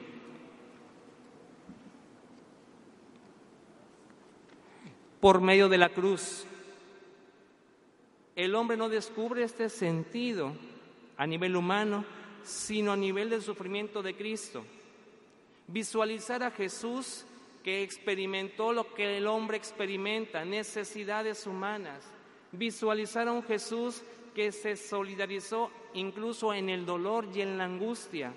Por 5.25 5.41
medio 5.41 5.71
de 5.71 5.79
la 5.79 5.89
cruz. 5.89 6.45
El 8.37 8.55
hombre 8.55 8.77
no 8.77 8.91
descubre 8.91 9.43
este 9.43 9.71
sentido 9.71 10.53
a 11.17 11.27
nivel 11.27 11.57
humano, 11.57 12.05
sino 12.43 12.93
a 12.93 12.97
nivel 12.99 13.31
del 13.31 13.41
sufrimiento 13.41 14.03
de 14.03 14.15
Cristo. 14.15 14.67
Visualizar 15.67 16.43
a 16.43 16.51
Jesús 16.51 17.25
que 17.63 17.83
experimentó 17.83 18.75
lo 18.75 18.93
que 18.93 19.17
el 19.17 19.27
hombre 19.27 19.57
experimenta, 19.57 20.45
necesidades 20.45 21.47
humanas. 21.47 22.05
Visualizar 22.53 23.27
a 23.27 23.33
un 23.33 23.45
Jesús 23.45 24.03
que 24.35 24.53
se 24.53 24.77
solidarizó 24.77 25.71
incluso 25.95 26.53
en 26.53 26.69
el 26.69 26.85
dolor 26.85 27.29
y 27.35 27.41
en 27.41 27.57
la 27.57 27.65
angustia. 27.65 28.35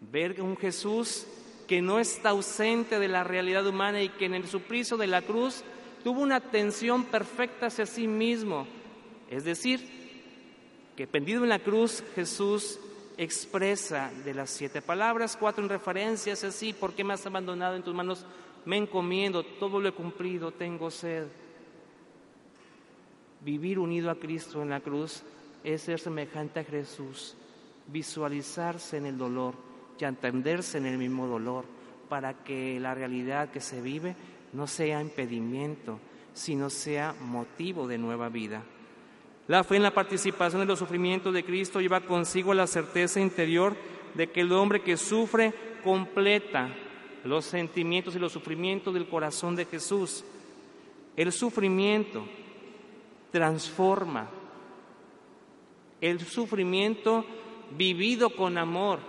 Ver 0.00 0.42
un 0.42 0.56
Jesús 0.56 1.24
que 1.68 1.82
no 1.82 2.00
está 2.00 2.30
ausente 2.30 2.98
de 2.98 3.08
la 3.08 3.22
realidad 3.22 3.66
humana 3.66 4.02
y 4.02 4.08
que 4.08 4.24
en 4.24 4.34
el 4.34 4.48
suplicio 4.48 4.96
de 4.96 5.06
la 5.06 5.20
cruz 5.20 5.62
tuvo 6.02 6.22
una 6.22 6.36
atención 6.36 7.04
perfecta 7.04 7.66
hacia 7.66 7.84
sí 7.84 8.08
mismo. 8.08 8.66
Es 9.30 9.44
decir, 9.44 9.86
que 10.96 11.06
pendido 11.06 11.42
en 11.42 11.50
la 11.50 11.58
cruz 11.58 12.02
Jesús 12.14 12.80
expresa 13.18 14.10
de 14.24 14.32
las 14.32 14.48
siete 14.48 14.80
palabras, 14.80 15.36
cuatro 15.36 15.62
en 15.62 15.68
referencias 15.68 16.42
así, 16.42 16.72
¿por 16.72 16.94
qué 16.94 17.04
me 17.04 17.12
has 17.12 17.26
abandonado 17.26 17.76
en 17.76 17.82
tus 17.82 17.94
manos? 17.94 18.24
Me 18.64 18.78
encomiendo, 18.78 19.42
todo 19.42 19.78
lo 19.78 19.90
he 19.90 19.92
cumplido, 19.92 20.52
tengo 20.52 20.90
sed. 20.90 21.26
Vivir 23.42 23.78
unido 23.78 24.10
a 24.10 24.18
Cristo 24.18 24.62
en 24.62 24.70
la 24.70 24.80
cruz 24.80 25.22
es 25.62 25.82
ser 25.82 26.00
semejante 26.00 26.60
a 26.60 26.64
Jesús, 26.64 27.34
visualizarse 27.88 28.96
en 28.96 29.06
el 29.06 29.18
dolor 29.18 29.67
y 30.00 30.04
entenderse 30.04 30.78
en 30.78 30.86
el 30.86 30.98
mismo 30.98 31.26
dolor 31.26 31.64
para 32.08 32.44
que 32.44 32.78
la 32.80 32.94
realidad 32.94 33.50
que 33.50 33.60
se 33.60 33.80
vive 33.80 34.16
no 34.52 34.66
sea 34.66 35.00
impedimento, 35.00 36.00
sino 36.32 36.70
sea 36.70 37.14
motivo 37.20 37.86
de 37.86 37.98
nueva 37.98 38.28
vida. 38.28 38.62
La 39.46 39.64
fe 39.64 39.76
en 39.76 39.82
la 39.82 39.94
participación 39.94 40.62
en 40.62 40.68
los 40.68 40.78
sufrimientos 40.78 41.32
de 41.32 41.44
Cristo 41.44 41.80
lleva 41.80 42.02
consigo 42.02 42.52
la 42.54 42.66
certeza 42.66 43.20
interior 43.20 43.74
de 44.14 44.30
que 44.30 44.42
el 44.42 44.52
hombre 44.52 44.82
que 44.82 44.96
sufre 44.96 45.52
completa 45.82 46.68
los 47.24 47.44
sentimientos 47.44 48.14
y 48.14 48.18
los 48.18 48.32
sufrimientos 48.32 48.92
del 48.94 49.08
corazón 49.08 49.56
de 49.56 49.64
Jesús. 49.64 50.24
El 51.16 51.32
sufrimiento 51.32 52.24
transforma. 53.30 54.28
El 56.00 56.20
sufrimiento 56.20 57.24
vivido 57.76 58.30
con 58.30 58.56
amor, 58.56 59.00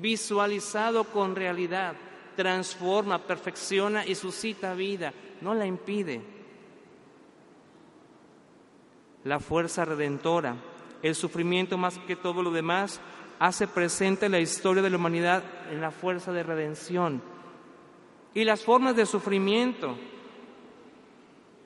visualizado 0.00 1.04
con 1.04 1.36
realidad, 1.36 1.94
transforma, 2.36 3.18
perfecciona 3.18 4.06
y 4.06 4.14
suscita 4.14 4.74
vida, 4.74 5.12
no 5.40 5.54
la 5.54 5.66
impide. 5.66 6.20
La 9.24 9.40
fuerza 9.40 9.84
redentora, 9.84 10.56
el 11.02 11.14
sufrimiento 11.14 11.78
más 11.78 11.98
que 11.98 12.16
todo 12.16 12.42
lo 12.42 12.50
demás, 12.50 13.00
hace 13.38 13.66
presente 13.66 14.28
la 14.28 14.40
historia 14.40 14.82
de 14.82 14.90
la 14.90 14.96
humanidad 14.96 15.42
en 15.70 15.80
la 15.80 15.90
fuerza 15.90 16.32
de 16.32 16.42
redención. 16.42 17.22
Y 18.34 18.44
las 18.44 18.62
formas 18.62 18.96
de 18.96 19.06
sufrimiento, 19.06 19.96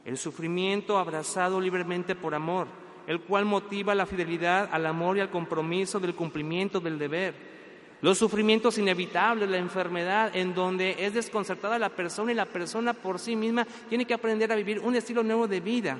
el 0.04 0.16
sufrimiento 0.18 0.99
abrazado 0.99 1.61
libremente 1.61 2.14
por 2.14 2.35
amor, 2.35 2.66
el 3.06 3.20
cual 3.20 3.44
motiva 3.44 3.94
la 3.94 4.06
fidelidad 4.06 4.68
al 4.70 4.87
amor 4.87 5.16
y 5.16 5.20
al 5.20 5.30
compromiso 5.30 5.99
del 5.99 6.14
cumplimiento 6.14 6.78
del 6.80 6.99
deber. 6.99 7.58
Los 8.00 8.19
sufrimientos 8.19 8.78
inevitables, 8.78 9.49
la 9.49 9.59
enfermedad, 9.59 10.35
en 10.35 10.55
donde 10.55 11.05
es 11.05 11.14
desconcertada 11.14 11.78
la 11.78 11.88
persona 11.88 12.31
y 12.31 12.35
la 12.35 12.47
persona 12.47 12.93
por 12.93 13.19
sí 13.19 13.35
misma 13.35 13.67
tiene 13.88 14.05
que 14.05 14.14
aprender 14.14 14.52
a 14.52 14.57
vivir 14.57 14.78
un 14.78 14.95
estilo 14.95 15.25
nuevo 15.25 15.49
de 15.49 15.61
vida. 15.61 15.99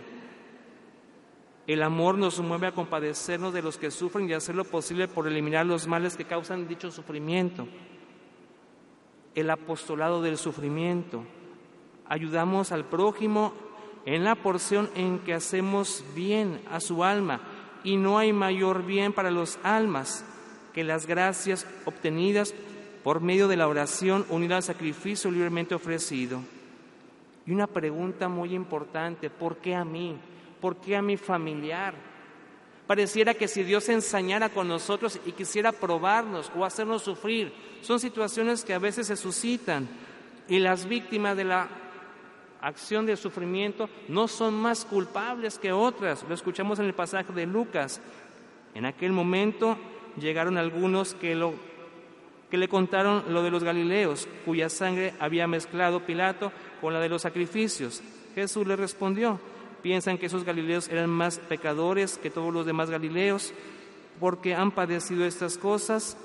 El 1.67 1.83
amor 1.83 2.17
nos 2.17 2.40
mueve 2.40 2.69
a 2.69 2.73
compadecernos 2.73 3.52
de 3.52 3.62
los 3.62 3.78
que 3.78 3.90
sufren 3.90 4.31
y 4.31 4.33
hacer 4.33 4.55
lo 4.55 4.64
posible 4.64 5.09
por 5.09 5.26
eliminar 5.26 5.67
los 5.67 5.87
males 5.88 6.17
que 6.17 6.25
causan 6.25 6.69
dicho 6.69 6.90
sufrimiento. 6.90 7.67
El 9.35 9.50
apostolado 9.50 10.23
del 10.23 10.38
sufrimiento. 10.38 11.25
Ayudamos 12.09 12.71
al 12.71 12.85
prójimo 12.85 13.52
en 14.07 14.25
la 14.25 14.37
porción 14.37 14.88
en 14.95 15.19
que 15.19 15.35
hacemos 15.35 16.05
bien 16.14 16.62
a 16.71 16.81
su 16.81 17.05
alma 17.05 17.40
y 17.83 17.97
no 17.97 18.19
hay 18.19 18.33
mayor 18.33 18.87
bien 18.87 19.12
para 19.12 19.31
los 19.31 19.59
almas 19.62 20.25
que 20.73 20.85
las 20.85 21.07
gracias 21.07 21.67
obtenidas 21.85 22.55
por 23.03 23.21
medio 23.21 23.49
de 23.49 23.57
la 23.57 23.69
oración 23.69 24.27
unida 24.29 24.57
al 24.57 24.63
sacrificio 24.63 25.31
libremente 25.31 25.75
ofrecido. 25.75 26.41
Y 27.47 27.52
una 27.52 27.67
pregunta 27.67 28.28
muy 28.28 28.54
importante, 28.54 29.31
¿por 29.31 29.57
qué 29.57 29.75
a 29.75 29.85
mí? 29.85 30.17
¿Por 30.61 30.76
qué 30.76 30.97
a 30.97 31.02
mi 31.02 31.17
familiar? 31.17 31.95
Pareciera 32.87 33.35
que 33.35 33.49
si 33.49 33.63
Dios 33.63 33.89
ensañara 33.89 34.49
con 34.49 34.69
nosotros 34.69 35.21
y 35.25 35.33
quisiera 35.33 35.73
probarnos 35.73 36.50
o 36.57 36.65
hacernos 36.65 37.02
sufrir, 37.02 37.52
son 37.81 38.00
situaciones 38.00 38.65
que 38.65 38.75
a 38.75 38.78
veces 38.78 39.07
se 39.07 39.17
suscitan 39.17 39.89
y 40.49 40.59
las 40.59 40.87
víctimas 40.87 41.37
de 41.37 41.45
la 41.45 41.69
acción 42.61 43.07
de 43.07 43.17
sufrimiento 43.17 43.89
no 44.09 44.26
son 44.26 44.54
más 44.54 44.85
culpables 44.85 45.59
que 45.59 45.73
otras. 45.73 46.25
Lo 46.28 46.35
escuchamos 46.35 46.78
en 46.78 46.87
el 46.87 46.95
pasaje 46.95 47.33
de 47.33 47.47
Lucas. 47.47 48.00
En 48.75 48.85
aquel 48.85 49.13
momento 49.13 49.76
llegaron 50.21 50.59
algunos 50.59 51.15
que, 51.15 51.35
lo, 51.35 51.54
que 52.50 52.59
le 52.59 52.69
contaron 52.69 53.25
lo 53.33 53.43
de 53.43 53.50
los 53.50 53.65
Galileos, 53.65 54.28
cuya 54.45 54.69
sangre 54.69 55.15
había 55.19 55.47
mezclado 55.47 56.04
Pilato 56.07 56.52
con 56.81 56.93
la 56.93 57.00
de 57.00 57.09
los 57.09 57.23
sacrificios. 57.23 58.02
Jesús 58.35 58.67
le 58.67 58.76
respondió, 58.76 59.41
piensan 59.83 60.19
que 60.19 60.26
esos 60.26 60.45
galileos 60.45 60.89
eran 60.89 61.11
más 61.11 61.39
pecadores 61.39 62.19
que 62.19 62.31
todos 62.31 62.52
los 62.52 62.67
demás 62.67 62.91
galileos 62.91 63.52
porque 64.19 64.54
han 64.54 64.73
padecido 64.73 65.25
estas 65.25 65.59
cosas? 65.59 66.17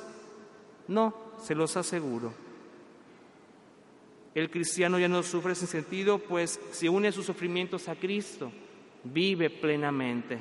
No, 0.88 1.16
se 1.42 1.56
los 1.56 1.78
aseguro. 1.78 2.34
El 4.36 4.50
cristiano 4.50 4.98
ya 4.98 5.08
no 5.08 5.22
sufre 5.22 5.54
sin 5.54 5.68
sentido, 5.68 6.18
pues 6.18 6.60
si 6.72 6.88
une 6.88 7.12
sus 7.12 7.26
sufrimientos 7.26 7.88
a 7.88 7.96
Cristo, 7.96 8.52
vive 9.04 9.50
plenamente. 9.50 10.40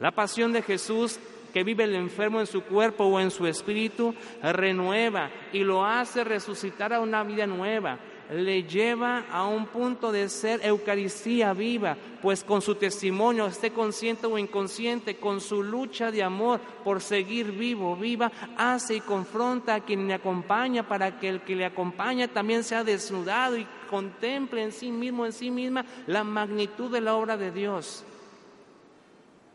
La 0.00 0.10
pasión 0.12 0.52
de 0.52 0.62
Jesús 0.62 1.20
que 1.52 1.64
vive 1.64 1.84
el 1.84 1.94
enfermo 1.94 2.40
en 2.40 2.46
su 2.46 2.62
cuerpo 2.62 3.04
o 3.04 3.20
en 3.20 3.30
su 3.30 3.46
espíritu, 3.46 4.14
renueva 4.42 5.30
y 5.52 5.60
lo 5.60 5.84
hace 5.84 6.24
resucitar 6.24 6.92
a 6.92 7.00
una 7.00 7.22
vida 7.22 7.46
nueva 7.46 7.98
le 8.32 8.62
lleva 8.62 9.24
a 9.30 9.46
un 9.46 9.66
punto 9.66 10.10
de 10.10 10.28
ser 10.28 10.64
Eucaristía 10.64 11.52
viva, 11.52 11.96
pues 12.22 12.42
con 12.42 12.62
su 12.62 12.74
testimonio, 12.76 13.46
esté 13.46 13.72
consciente 13.72 14.26
o 14.26 14.38
inconsciente, 14.38 15.16
con 15.16 15.40
su 15.40 15.62
lucha 15.62 16.10
de 16.10 16.22
amor 16.22 16.60
por 16.84 17.00
seguir 17.00 17.52
vivo, 17.52 17.96
viva, 17.96 18.32
hace 18.56 18.96
y 18.96 19.00
confronta 19.00 19.74
a 19.74 19.80
quien 19.80 20.08
le 20.08 20.14
acompaña 20.14 20.86
para 20.86 21.18
que 21.18 21.28
el 21.28 21.40
que 21.42 21.56
le 21.56 21.64
acompaña 21.64 22.28
también 22.28 22.64
sea 22.64 22.84
desnudado 22.84 23.56
y 23.58 23.66
contemple 23.90 24.62
en 24.62 24.72
sí 24.72 24.90
mismo, 24.90 25.26
en 25.26 25.32
sí 25.32 25.50
misma, 25.50 25.84
la 26.06 26.24
magnitud 26.24 26.90
de 26.90 27.00
la 27.00 27.14
obra 27.14 27.36
de 27.36 27.50
Dios. 27.50 28.04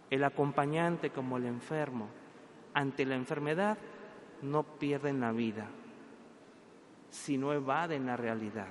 El 0.10 0.24
acompañante 0.24 1.10
como 1.10 1.38
el 1.38 1.46
enfermo, 1.46 2.08
ante 2.74 3.06
la 3.06 3.16
enfermedad, 3.16 3.78
no 4.42 4.64
pierden 4.64 5.20
la 5.20 5.32
vida 5.32 5.68
si 7.10 7.38
no 7.38 7.54
evaden 7.54 8.06
la 8.06 8.18
realidad. 8.18 8.68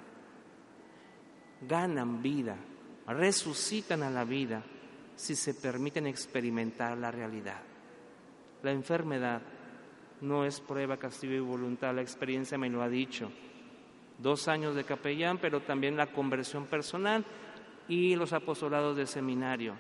Ganan 1.63 2.23
vida, 2.23 2.57
resucitan 3.07 4.03
a 4.03 4.11
la 4.11 4.25
vida 4.25 4.63
si 5.15 5.35
se 5.35 5.55
permiten 5.55 6.07
experimentar 6.07 6.97
la 6.99 7.11
realidad. 7.11 7.61
La 8.63 8.73
enfermedad 8.73 9.43
no 10.21 10.45
es 10.45 10.61
prueba, 10.61 10.97
castigo 10.97 11.35
y 11.35 11.41
voluntad, 11.41 11.95
la 11.95 12.03
experiencia 12.03 12.59
me 12.59 12.71
lo 12.71 12.83
ha 12.83 12.89
dicho. 12.89 13.31
Dos 14.19 14.49
años 14.49 14.75
de 14.75 14.85
capellán, 14.85 15.39
pero 15.39 15.61
también 15.61 15.97
la 15.97 16.07
conversión 16.07 16.67
personal 16.67 17.25
y 17.89 18.17
los 18.17 18.33
apostolados 18.33 18.97
de 18.97 19.07
seminario. 19.07 19.75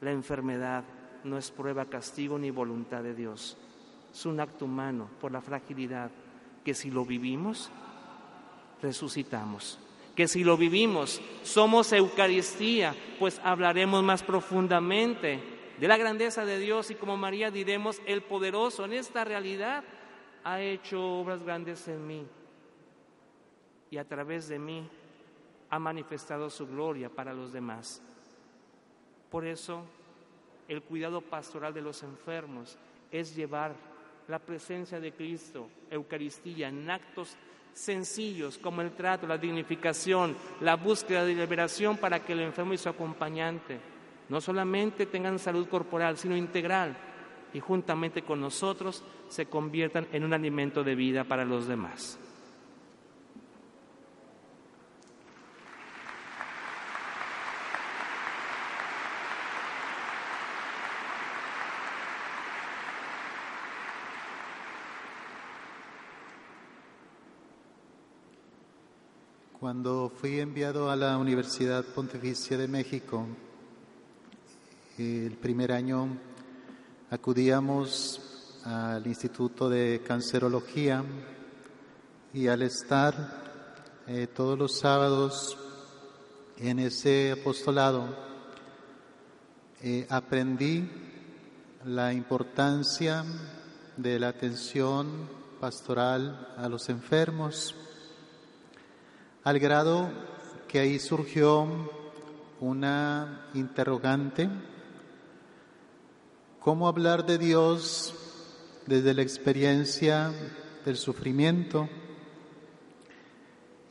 La 0.00 0.12
enfermedad 0.12 0.84
no 1.24 1.36
es 1.36 1.50
prueba, 1.50 1.84
castigo 1.84 2.38
ni 2.38 2.50
voluntad 2.50 3.02
de 3.02 3.14
Dios. 3.14 3.56
Es 4.12 4.26
un 4.26 4.40
acto 4.40 4.64
humano 4.64 5.08
por 5.20 5.32
la 5.32 5.40
fragilidad, 5.40 6.10
que 6.64 6.74
si 6.74 6.90
lo 6.90 7.04
vivimos, 7.04 7.70
resucitamos. 8.82 9.78
Que 10.16 10.26
si 10.26 10.42
lo 10.44 10.56
vivimos, 10.56 11.20
somos 11.42 11.92
Eucaristía, 11.92 12.94
pues 13.18 13.40
hablaremos 13.44 14.02
más 14.02 14.22
profundamente 14.22 15.40
de 15.78 15.88
la 15.88 15.96
grandeza 15.96 16.44
de 16.44 16.58
Dios 16.58 16.90
y 16.90 16.94
como 16.94 17.16
María 17.16 17.50
diremos, 17.50 18.02
el 18.04 18.22
poderoso 18.22 18.84
en 18.84 18.92
esta 18.92 19.24
realidad 19.24 19.82
ha 20.44 20.60
hecho 20.60 21.02
obras 21.02 21.42
grandes 21.42 21.86
en 21.88 22.06
mí 22.06 22.26
y 23.90 23.96
a 23.96 24.04
través 24.04 24.48
de 24.48 24.58
mí 24.58 24.88
ha 25.70 25.78
manifestado 25.78 26.50
su 26.50 26.66
gloria 26.66 27.08
para 27.08 27.32
los 27.32 27.52
demás. 27.52 28.02
Por 29.30 29.46
eso, 29.46 29.84
el 30.68 30.82
cuidado 30.82 31.20
pastoral 31.20 31.72
de 31.72 31.82
los 31.82 32.02
enfermos 32.02 32.76
es 33.10 33.34
llevar 33.34 33.74
la 34.28 34.38
presencia 34.38 35.00
de 35.00 35.12
Cristo, 35.12 35.68
Eucaristía, 35.90 36.68
en 36.68 36.90
actos 36.90 37.36
sencillos 37.72 38.58
como 38.58 38.82
el 38.82 38.92
trato, 38.92 39.26
la 39.26 39.38
dignificación, 39.38 40.36
la 40.60 40.76
búsqueda 40.76 41.24
de 41.24 41.34
liberación 41.34 41.96
para 41.96 42.20
que 42.20 42.32
el 42.32 42.40
enfermo 42.40 42.74
y 42.74 42.78
su 42.78 42.88
acompañante 42.88 43.78
no 44.28 44.40
solamente 44.40 45.06
tengan 45.06 45.38
salud 45.38 45.68
corporal, 45.68 46.16
sino 46.16 46.36
integral 46.36 46.96
y 47.52 47.60
juntamente 47.60 48.22
con 48.22 48.40
nosotros 48.40 49.02
se 49.28 49.46
conviertan 49.46 50.06
en 50.12 50.24
un 50.24 50.32
alimento 50.32 50.84
de 50.84 50.94
vida 50.94 51.24
para 51.24 51.44
los 51.44 51.66
demás. 51.66 52.18
Cuando 69.60 70.08
fui 70.08 70.40
enviado 70.40 70.90
a 70.90 70.96
la 70.96 71.18
Universidad 71.18 71.84
Pontificia 71.84 72.56
de 72.56 72.66
México, 72.66 73.26
el 74.96 75.36
primer 75.36 75.70
año 75.70 76.16
acudíamos 77.10 78.62
al 78.64 79.06
Instituto 79.06 79.68
de 79.68 80.00
Cancerología 80.02 81.04
y 82.32 82.46
al 82.46 82.62
estar 82.62 84.00
eh, 84.06 84.28
todos 84.34 84.58
los 84.58 84.78
sábados 84.78 85.58
en 86.56 86.78
ese 86.78 87.32
apostolado, 87.32 88.16
eh, 89.82 90.06
aprendí 90.08 90.88
la 91.84 92.14
importancia 92.14 93.26
de 93.98 94.18
la 94.18 94.28
atención 94.28 95.28
pastoral 95.60 96.54
a 96.56 96.66
los 96.66 96.88
enfermos, 96.88 97.74
al 99.42 99.58
grado 99.58 100.10
que 100.68 100.80
ahí 100.80 100.98
surgió 100.98 101.66
una 102.60 103.48
interrogante, 103.54 104.50
¿cómo 106.60 106.86
hablar 106.86 107.24
de 107.24 107.38
Dios 107.38 108.14
desde 108.86 109.14
la 109.14 109.22
experiencia 109.22 110.30
del 110.84 110.96
sufrimiento? 110.96 111.88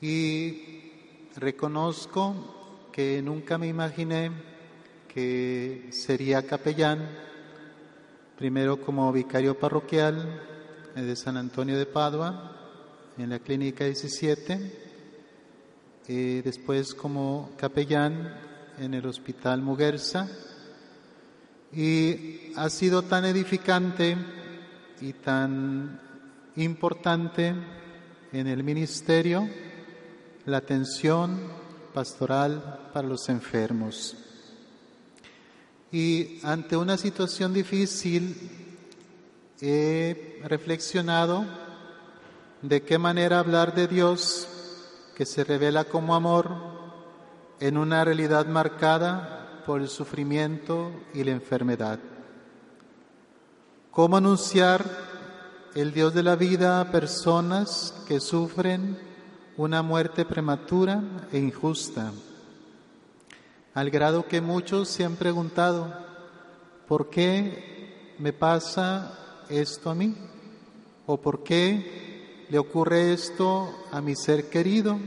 Y 0.01 1.27
reconozco 1.35 2.89
que 2.91 3.21
nunca 3.23 3.57
me 3.57 3.67
imaginé 3.67 4.31
que 5.07 5.87
sería 5.91 6.45
capellán, 6.45 7.09
primero 8.37 8.79
como 8.79 9.11
vicario 9.11 9.57
parroquial 9.57 10.43
de 10.95 11.15
San 11.15 11.37
Antonio 11.37 11.75
de 11.75 11.87
Padua, 11.87 12.55
en 13.17 13.31
la 13.31 13.39
Clínica 13.39 13.83
17, 13.83 14.88
eh, 16.11 16.41
después 16.43 16.95
como 16.95 17.51
capellán 17.55 18.35
en 18.79 18.95
el 18.95 19.05
Hospital 19.05 19.61
Muguerza, 19.61 20.27
y 21.71 22.51
ha 22.55 22.67
sido 22.71 23.03
tan 23.03 23.25
edificante 23.25 24.17
y 25.01 25.13
tan 25.13 26.01
importante 26.55 27.53
en 28.33 28.47
el 28.47 28.63
ministerio 28.63 29.47
la 30.47 30.57
atención 30.57 31.39
pastoral 31.93 32.89
para 32.91 33.07
los 33.07 33.29
enfermos. 33.29 34.17
Y 35.91 36.39
ante 36.41 36.75
una 36.75 36.97
situación 36.97 37.53
difícil 37.53 38.35
he 39.61 40.41
reflexionado 40.43 41.45
de 42.63 42.81
qué 42.81 42.97
manera 42.97 43.37
hablar 43.37 43.75
de 43.75 43.87
Dios 43.87 44.55
que 45.19 45.25
se 45.25 45.43
revela 45.43 45.83
como 45.83 46.15
amor 46.15 46.49
en 47.59 47.77
una 47.77 48.05
realidad 48.05 48.45
marcada 48.45 49.61
por 49.65 49.81
el 49.81 49.89
sufrimiento 49.89 50.93
y 51.13 51.25
la 51.25 51.31
enfermedad. 51.31 51.99
¿Cómo 53.91 54.15
anunciar 54.15 54.85
el 55.75 55.91
Dios 55.91 56.13
de 56.13 56.23
la 56.23 56.37
vida 56.37 56.79
a 56.79 56.89
personas 56.89 57.93
que 58.07 58.21
sufren 58.21 58.97
una 59.57 59.81
muerte 59.81 60.23
prematura 60.23 61.03
e 61.33 61.39
injusta? 61.39 62.13
Al 63.73 63.89
grado 63.89 64.25
que 64.25 64.39
muchos 64.39 64.87
se 64.87 65.03
han 65.03 65.17
preguntado, 65.17 65.93
¿por 66.87 67.09
qué 67.09 68.15
me 68.19 68.31
pasa 68.31 69.43
esto 69.49 69.89
a 69.89 69.95
mí? 69.95 70.15
¿O 71.05 71.19
por 71.19 71.43
qué 71.43 72.08
le 72.49 72.57
ocurre 72.57 73.13
esto 73.13 73.85
a 73.91 74.01
mi 74.01 74.15
ser 74.15 74.49
querido 74.49 74.97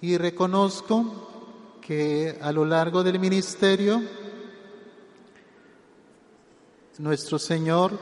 y 0.00 0.18
reconozco 0.18 1.78
que 1.80 2.38
a 2.42 2.50
lo 2.50 2.64
largo 2.64 3.04
del 3.04 3.20
ministerio 3.20 4.02
nuestro 6.98 7.38
Señor 7.38 7.98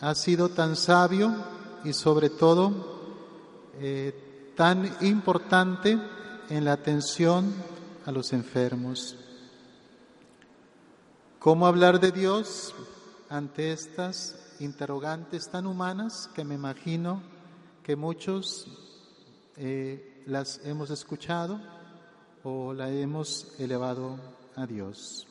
ha 0.00 0.14
sido 0.14 0.48
tan 0.48 0.74
sabio 0.76 1.34
y 1.84 1.92
sobre 1.92 2.30
todo 2.30 2.72
eh, 3.78 4.52
tan 4.56 4.96
importante 5.02 5.98
en 6.48 6.64
la 6.64 6.72
atención 6.72 7.52
a 8.06 8.12
los 8.12 8.32
enfermos. 8.32 9.16
¿Cómo 11.38 11.66
hablar 11.66 12.00
de 12.00 12.12
Dios 12.12 12.74
ante 13.28 13.72
estas 13.72 14.36
interrogantes 14.60 15.50
tan 15.50 15.66
humanas 15.66 16.30
que 16.34 16.44
me 16.44 16.54
imagino 16.54 17.22
que 17.82 17.96
muchos 17.96 18.66
eh, 19.56 20.22
las 20.26 20.60
hemos 20.64 20.90
escuchado 20.90 21.60
o 22.44 22.72
la 22.72 22.90
hemos 22.90 23.54
elevado 23.58 24.18
a 24.56 24.66
Dios. 24.66 25.26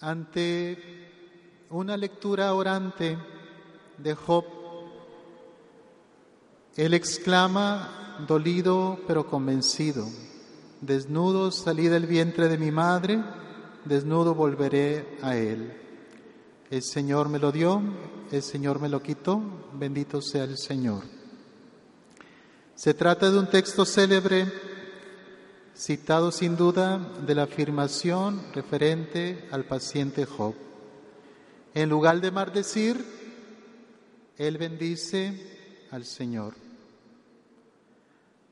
Ante 0.00 1.66
una 1.70 1.96
lectura 1.96 2.54
orante 2.54 3.18
de 3.98 4.14
Job, 4.14 4.44
él 6.76 6.94
exclama, 6.94 8.24
dolido 8.28 9.00
pero 9.08 9.26
convencido, 9.26 10.06
desnudo 10.80 11.50
salí 11.50 11.88
del 11.88 12.06
vientre 12.06 12.48
de 12.48 12.58
mi 12.58 12.70
madre, 12.70 13.20
desnudo 13.88 14.34
volveré 14.34 15.18
a 15.22 15.36
Él. 15.36 15.72
El 16.70 16.82
Señor 16.82 17.28
me 17.28 17.38
lo 17.38 17.50
dio, 17.50 17.82
el 18.30 18.42
Señor 18.42 18.80
me 18.80 18.88
lo 18.88 19.02
quitó, 19.02 19.40
bendito 19.72 20.20
sea 20.20 20.44
el 20.44 20.58
Señor. 20.58 21.02
Se 22.74 22.94
trata 22.94 23.30
de 23.30 23.38
un 23.38 23.48
texto 23.48 23.84
célebre, 23.84 24.46
citado 25.74 26.30
sin 26.30 26.56
duda 26.56 26.98
de 27.26 27.34
la 27.34 27.44
afirmación 27.44 28.42
referente 28.52 29.48
al 29.50 29.64
paciente 29.64 30.26
Job. 30.26 30.54
En 31.74 31.88
lugar 31.88 32.20
de 32.20 32.30
maldecir, 32.30 33.04
él 34.36 34.58
bendice 34.58 35.86
al 35.90 36.04
Señor. 36.04 36.54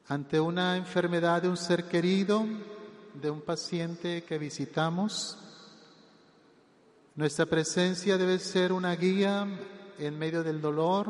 Ante 0.09 0.41
una 0.41 0.77
enfermedad 0.77 1.43
de 1.43 1.49
un 1.49 1.57
ser 1.57 1.85
querido, 1.85 2.45
de 3.21 3.31
un 3.31 3.41
paciente 3.41 4.25
que 4.25 4.39
visitamos, 4.39 5.39
nuestra 7.15 7.47
presencia 7.47 8.19
debe 8.19 8.39
ser 8.39 8.73
una 8.73 8.95
guía 8.95 9.47
en 9.99 10.19
medio 10.19 10.43
del 10.43 10.61
dolor 10.61 11.09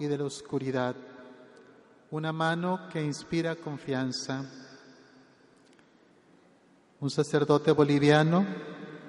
y 0.00 0.06
de 0.06 0.18
la 0.18 0.24
oscuridad, 0.24 0.96
una 2.10 2.32
mano 2.32 2.88
que 2.92 3.00
inspira 3.00 3.54
confianza. 3.54 4.44
Un 6.98 7.10
sacerdote 7.10 7.70
boliviano 7.70 8.44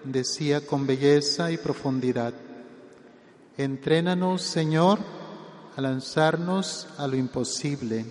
decía 0.03 0.65
con 0.65 0.85
belleza 0.85 1.51
y 1.51 1.57
profundidad, 1.57 2.35
entrénanos 3.57 4.43
Señor 4.43 4.99
a 5.75 5.81
lanzarnos 5.81 6.87
a 6.99 7.07
lo 7.07 7.15
imposible, 7.15 8.05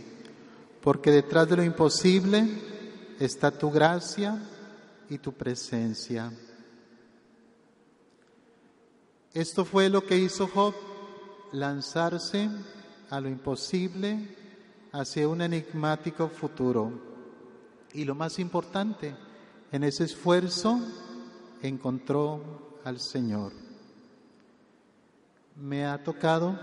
porque 0.80 1.12
detrás 1.12 1.48
de 1.48 1.56
lo 1.58 1.62
imposible 1.62 2.75
está 3.18 3.50
tu 3.50 3.70
gracia 3.70 4.38
y 5.08 5.18
tu 5.18 5.32
presencia. 5.32 6.32
Esto 9.32 9.64
fue 9.64 9.88
lo 9.88 10.04
que 10.04 10.16
hizo 10.16 10.48
Job, 10.48 10.74
lanzarse 11.52 12.48
a 13.10 13.20
lo 13.20 13.28
imposible 13.28 14.34
hacia 14.92 15.28
un 15.28 15.42
enigmático 15.42 16.28
futuro. 16.28 16.90
Y 17.92 18.04
lo 18.04 18.14
más 18.14 18.38
importante, 18.38 19.14
en 19.72 19.84
ese 19.84 20.04
esfuerzo 20.04 20.80
encontró 21.62 22.78
al 22.84 23.00
Señor. 23.00 23.52
Me 25.56 25.86
ha 25.86 26.02
tocado 26.02 26.58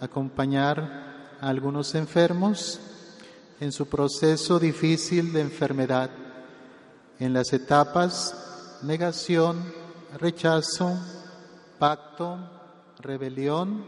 acompañar 0.00 1.36
a 1.40 1.48
algunos 1.48 1.94
enfermos 1.94 2.80
en 3.60 3.72
su 3.72 3.86
proceso 3.86 4.58
difícil 4.58 5.32
de 5.32 5.40
enfermedad, 5.40 6.10
en 7.18 7.32
las 7.32 7.52
etapas 7.52 8.78
negación, 8.82 9.64
rechazo, 10.18 10.98
pacto, 11.78 12.38
rebelión, 13.00 13.86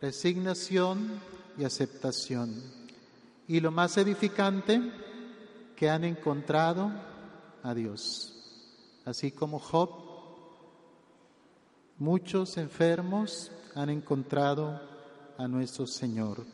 resignación 0.00 1.20
y 1.58 1.64
aceptación. 1.64 2.54
Y 3.46 3.60
lo 3.60 3.70
más 3.70 3.96
edificante, 3.98 4.80
que 5.76 5.88
han 5.88 6.04
encontrado 6.04 6.90
a 7.62 7.74
Dios. 7.74 8.34
Así 9.06 9.32
como 9.32 9.58
Job, 9.58 9.88
muchos 11.98 12.58
enfermos 12.58 13.50
han 13.74 13.88
encontrado 13.88 14.78
a 15.38 15.48
nuestro 15.48 15.86
Señor 15.86 16.44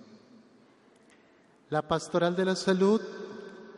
la 1.69 1.83
Pastoral 1.83 2.37
de 2.37 2.45
la 2.45 2.55
Salud 2.55 3.01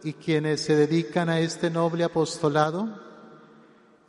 y 0.05 0.13
quienes 0.13 0.61
se 0.61 0.77
dedican 0.77 1.31
a 1.31 1.41
este 1.41 1.71
noble 1.71 2.05
apostolado, 2.05 3.01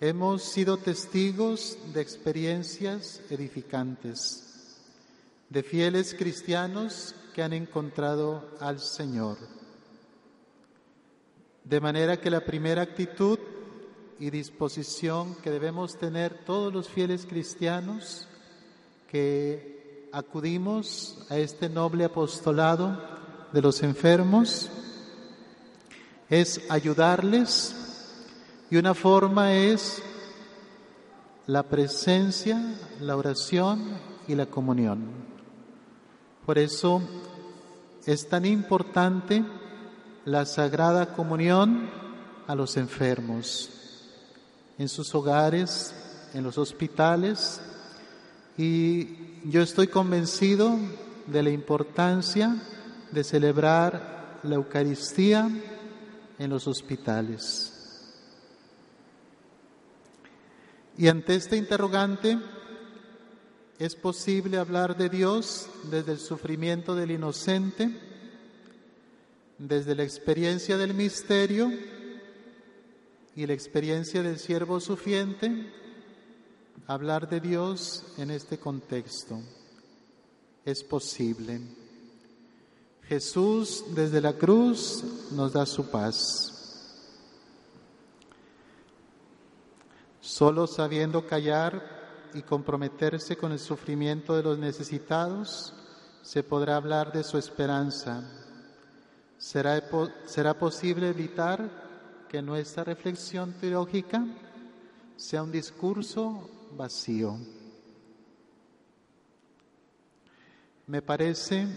hemos 0.02 0.44
sido 0.44 0.78
testigos 0.78 1.78
de 1.94 2.02
experiencias 2.02 3.22
edificantes. 3.30 4.46
de 5.50 5.64
fieles 5.64 6.14
cristianos 6.14 7.16
que 7.34 7.42
han 7.42 7.54
encontrado 7.54 8.52
al 8.60 8.80
Señor. 8.80 9.40
De 11.64 11.82
manera 11.82 12.22
que 12.22 12.30
la 12.30 12.46
primera 12.46 12.84
actitud 12.84 13.40
y 14.20 14.30
disposición 14.30 15.34
que 15.42 15.50
debemos 15.50 15.98
tener 15.98 16.46
todos 16.46 16.72
los 16.72 16.88
fieles 16.88 17.26
cristianos 17.26 18.28
que 19.08 20.08
acudimos 20.12 21.26
a 21.30 21.38
este 21.40 21.68
noble 21.68 22.06
apostolado 22.06 23.18
de 23.52 23.62
los 23.62 23.82
enfermos 23.84 24.70
es 26.30 26.62
ayudarles 26.70 27.76
y 28.70 28.78
una 28.78 28.94
forma 28.94 29.54
es 29.54 30.02
la 31.48 31.64
presencia, 31.64 32.62
la 33.02 33.18
oración 33.18 33.98
y 34.28 34.36
la 34.36 34.46
comunión. 34.46 35.08
Por 36.46 36.60
eso 36.60 37.02
es 38.06 38.30
tan 38.30 38.46
importante 38.46 39.44
la 40.26 40.46
sagrada 40.46 41.14
comunión 41.14 41.90
a 42.46 42.54
los 42.54 42.78
enfermos, 42.78 43.70
en 44.78 44.88
sus 44.88 45.14
hogares, 45.16 45.94
en 46.34 46.44
los 46.44 46.58
hospitales, 46.60 47.62
y 48.58 49.40
yo 49.50 49.62
estoy 49.62 49.88
convencido 49.88 50.78
de 51.28 51.44
la 51.44 51.50
importancia 51.50 52.56
de 53.12 53.24
celebrar 53.24 54.40
la 54.44 54.56
Eucaristía 54.56 55.50
en 56.38 56.50
los 56.50 56.68
hospitales. 56.68 57.74
Y 60.98 61.08
ante 61.08 61.36
este 61.36 61.56
interrogante, 61.56 62.38
¿es 63.78 63.96
posible 63.96 64.58
hablar 64.58 64.98
de 64.98 65.10
Dios 65.10 65.70
desde 65.90 66.12
el 66.12 66.20
sufrimiento 66.20 66.96
del 66.96 67.12
inocente, 67.12 67.90
desde 69.58 69.96
la 69.96 70.04
experiencia 70.04 70.78
del 70.78 70.94
misterio 70.94 71.72
y 73.36 73.46
la 73.46 73.54
experiencia 73.54 74.22
del 74.22 74.40
siervo 74.40 74.80
sufriente? 74.80 75.72
Hablar 76.88 77.30
de 77.30 77.40
Dios 77.40 78.04
en 78.18 78.32
este 78.32 78.58
contexto 78.58 79.40
es 80.66 80.84
posible. 80.84 81.62
Jesús 83.10 83.86
desde 83.96 84.22
la 84.22 84.34
cruz 84.34 85.04
nos 85.32 85.54
da 85.54 85.66
su 85.66 85.90
paz. 85.90 86.54
Solo 90.22 90.68
sabiendo 90.68 91.26
callar 91.26 92.30
y 92.36 92.44
comprometerse 92.44 93.36
con 93.36 93.52
el 93.52 93.58
sufrimiento 93.58 94.36
de 94.36 94.44
los 94.44 94.60
necesitados, 94.60 95.74
se 96.22 96.44
podrá 96.44 96.76
hablar 96.76 97.12
de 97.12 97.24
su 97.24 97.40
esperanza. 97.40 98.30
¿Será, 99.40 99.84
será 100.28 100.60
posible 100.60 101.10
evitar 101.10 102.28
que 102.30 102.44
nuestra 102.44 102.84
reflexión 102.84 103.54
teológica 103.54 104.24
sea 105.16 105.42
un 105.42 105.52
discurso 105.52 106.48
vacío? 106.78 107.40
Me 110.86 111.02
parece 111.02 111.68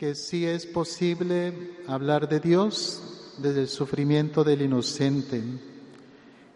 que 0.00 0.14
sí 0.14 0.46
es 0.46 0.64
posible 0.64 1.76
hablar 1.86 2.26
de 2.26 2.40
Dios 2.40 3.34
desde 3.36 3.60
el 3.60 3.68
sufrimiento 3.68 4.42
del 4.42 4.62
inocente 4.62 5.42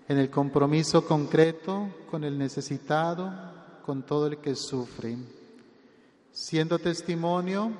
en 0.08 0.16
el 0.16 0.30
compromiso 0.30 1.06
concreto 1.06 1.90
con 2.10 2.24
el 2.24 2.38
necesitado, 2.38 3.30
con 3.84 4.02
todo 4.02 4.28
el 4.28 4.38
que 4.38 4.54
sufre, 4.54 5.18
siendo 6.32 6.78
testimonio 6.78 7.72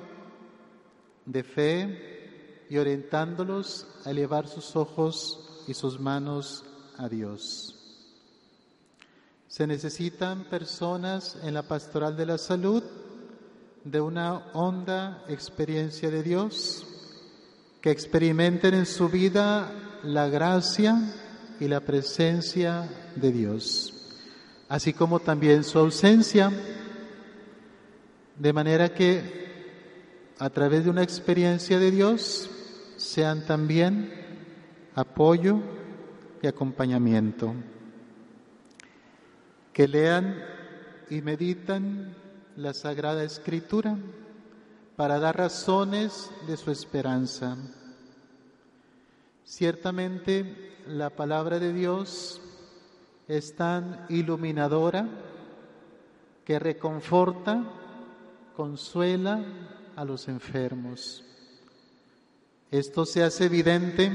de 1.25 1.41
fe 1.43 2.65
y 2.69 2.77
orientándolos 2.77 3.87
a 4.05 4.11
elevar 4.11 4.47
sus 4.47 4.75
ojos 4.75 5.63
y 5.67 5.73
sus 5.73 5.99
manos 5.99 6.63
a 6.95 7.09
Dios. 7.09 7.75
Se 9.47 9.65
necesitan 9.65 10.43
personas 10.43 11.39
en 11.41 11.55
la 11.55 11.63
pastoral 11.63 12.15
de 12.15 12.27
la 12.27 12.37
salud 12.37 12.83
de 13.85 14.01
una 14.01 14.47
honda 14.51 15.23
experiencia 15.29 16.09
de 16.09 16.21
Dios, 16.21 16.85
que 17.81 17.91
experimenten 17.91 18.73
en 18.73 18.85
su 18.85 19.07
vida 19.07 19.71
la 20.03 20.27
gracia, 20.27 21.01
y 21.59 21.67
la 21.67 21.79
presencia 21.79 22.89
de 23.15 23.31
Dios, 23.31 23.93
así 24.67 24.93
como 24.93 25.19
también 25.19 25.63
su 25.63 25.79
ausencia, 25.79 26.51
de 28.37 28.53
manera 28.53 28.93
que 28.93 29.45
a 30.37 30.49
través 30.49 30.83
de 30.83 30.89
una 30.89 31.03
experiencia 31.03 31.79
de 31.79 31.91
Dios 31.91 32.49
sean 32.97 33.45
también 33.45 34.11
apoyo 34.93 35.59
y 36.41 36.47
acompañamiento. 36.47 37.53
Que 39.71 39.87
lean 39.87 40.41
y 41.09 41.21
meditan 41.21 42.15
la 42.57 42.73
Sagrada 42.73 43.23
Escritura 43.23 43.97
para 44.95 45.19
dar 45.19 45.37
razones 45.37 46.31
de 46.47 46.55
su 46.55 46.71
esperanza. 46.71 47.57
Ciertamente 49.43 50.73
la 50.87 51.09
palabra 51.09 51.59
de 51.59 51.73
Dios 51.73 52.41
es 53.27 53.55
tan 53.55 54.05
iluminadora 54.09 55.07
que 56.45 56.59
reconforta, 56.59 57.63
consuela 58.55 59.43
a 59.95 60.05
los 60.05 60.27
enfermos. 60.27 61.23
Esto 62.71 63.05
se 63.05 63.23
hace 63.23 63.45
evidente 63.45 64.11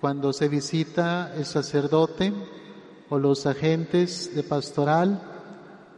cuando 0.00 0.32
se 0.32 0.48
visita 0.48 1.34
el 1.34 1.44
sacerdote 1.44 2.32
o 3.08 3.18
los 3.18 3.46
agentes 3.46 4.34
de 4.34 4.42
pastoral 4.42 5.33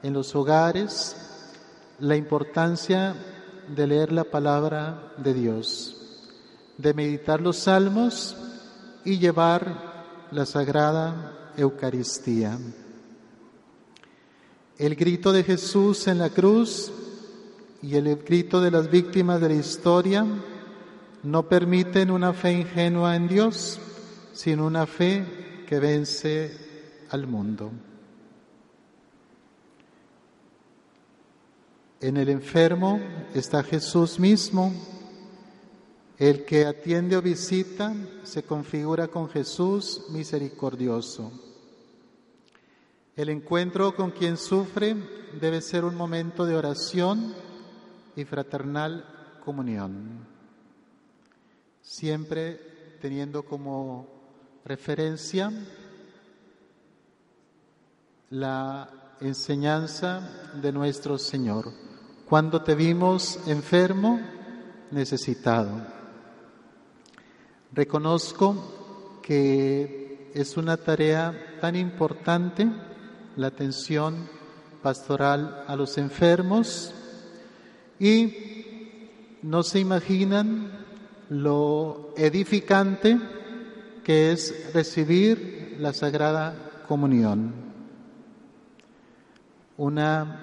en 0.03 0.13
los 0.13 0.35
hogares, 0.35 1.17
la 1.99 2.17
importancia 2.17 3.15
de 3.75 3.87
leer 3.87 4.13
la 4.13 4.25
palabra 4.25 5.13
de 5.17 5.35
Dios, 5.35 5.97
de 6.79 6.95
meditar 6.95 7.41
los 7.41 7.57
salmos 7.57 8.37
y 9.05 9.19
llevar 9.19 10.29
la 10.31 10.47
sagrada 10.47 11.53
Eucaristía. 11.57 12.59
El 14.79 14.95
grito 14.95 15.33
de 15.33 15.43
Jesús 15.43 16.07
en 16.07 16.19
la 16.19 16.31
cruz 16.31 16.93
y 17.83 17.97
el 17.97 18.17
grito 18.17 18.61
de 18.61 18.71
las 18.71 18.91
víctimas 18.91 19.41
de 19.41 19.49
la 19.49 19.55
historia 19.55 20.27
no 21.23 21.49
permiten 21.49 22.11
una 22.11 22.33
fe 22.33 22.53
ingenua 22.53 23.17
en 23.17 23.27
Dios, 23.27 23.79
sino 24.33 24.67
una 24.67 24.87
fe 24.87 25.65
que 25.67 25.79
vence 25.79 27.07
al 27.11 27.27
mundo. 27.27 27.71
En 32.01 32.19
el 32.19 32.29
enfermo 32.29 33.01
está 33.35 33.63
Jesús 33.63 34.21
mismo 34.21 34.71
el 36.19 36.45
que 36.45 36.67
atiende 36.67 37.17
o 37.17 37.23
visita 37.23 37.95
se 38.23 38.43
configura 38.43 39.09
con 39.09 39.31
Jesús 39.31 40.05
misericordioso. 40.11 41.33
El 43.17 43.31
encuentro 43.31 43.97
con 43.97 44.11
quien 44.11 44.37
sufre 44.37 44.95
debe 45.41 45.63
ser 45.63 45.85
un 45.85 45.95
momento 45.95 46.45
de 46.45 46.55
oración 46.55 47.35
y 48.15 48.25
fraternal 48.25 49.39
comunión, 49.43 50.27
siempre 51.81 52.99
teniendo 53.01 53.43
como 53.43 54.07
referencia 54.67 55.51
la 58.29 59.06
enseñanza 59.21 60.53
de 60.61 60.73
nuestro 60.73 61.19
Señor. 61.19 61.73
Cuando 62.29 62.63
te 62.63 62.75
vimos 62.75 63.39
enfermo, 63.47 64.21
necesitado. 64.91 65.87
Reconozco 67.73 69.21
que 69.23 70.31
es 70.35 70.57
una 70.57 70.77
tarea 70.77 71.59
tan 71.61 71.77
importante 71.77 72.69
la 73.37 73.49
atención 73.49 74.29
pastoral 74.83 75.65
a 75.67 75.77
los 75.77 75.99
enfermos 75.99 76.95
y 77.99 79.39
no 79.43 79.63
se 79.63 79.81
imaginan 79.81 80.85
lo 81.29 82.13
edificante 82.17 83.19
que 84.05 84.33
es 84.33 84.73
recibir 84.73 85.77
la 85.81 85.93
Sagrada 85.93 86.85
Comunión. 86.87 87.66
Una 89.79 90.41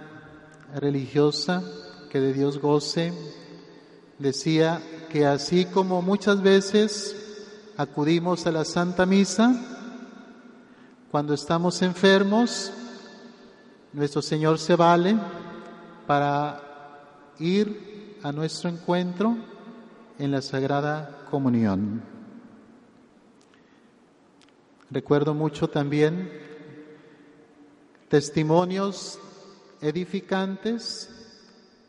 religiosa 0.75 1.63
que 2.11 2.19
de 2.19 2.33
Dios 2.33 2.59
goce 2.59 3.11
decía 4.19 4.79
que 5.09 5.25
así 5.25 5.65
como 5.65 6.03
muchas 6.03 6.43
veces 6.43 7.15
acudimos 7.75 8.45
a 8.45 8.51
la 8.51 8.63
Santa 8.63 9.07
Misa, 9.07 9.55
cuando 11.09 11.33
estamos 11.33 11.81
enfermos, 11.81 12.71
nuestro 13.91 14.21
Señor 14.21 14.59
se 14.59 14.75
vale 14.75 15.17
para 16.05 16.61
ir 17.39 18.19
a 18.21 18.31
nuestro 18.31 18.69
encuentro 18.69 19.35
en 20.19 20.29
la 20.29 20.43
Sagrada 20.43 21.25
Comunión. 21.31 22.03
Recuerdo 24.91 25.33
mucho 25.33 25.67
también 25.67 26.31
testimonios 28.09 29.19
edificantes 29.83 31.09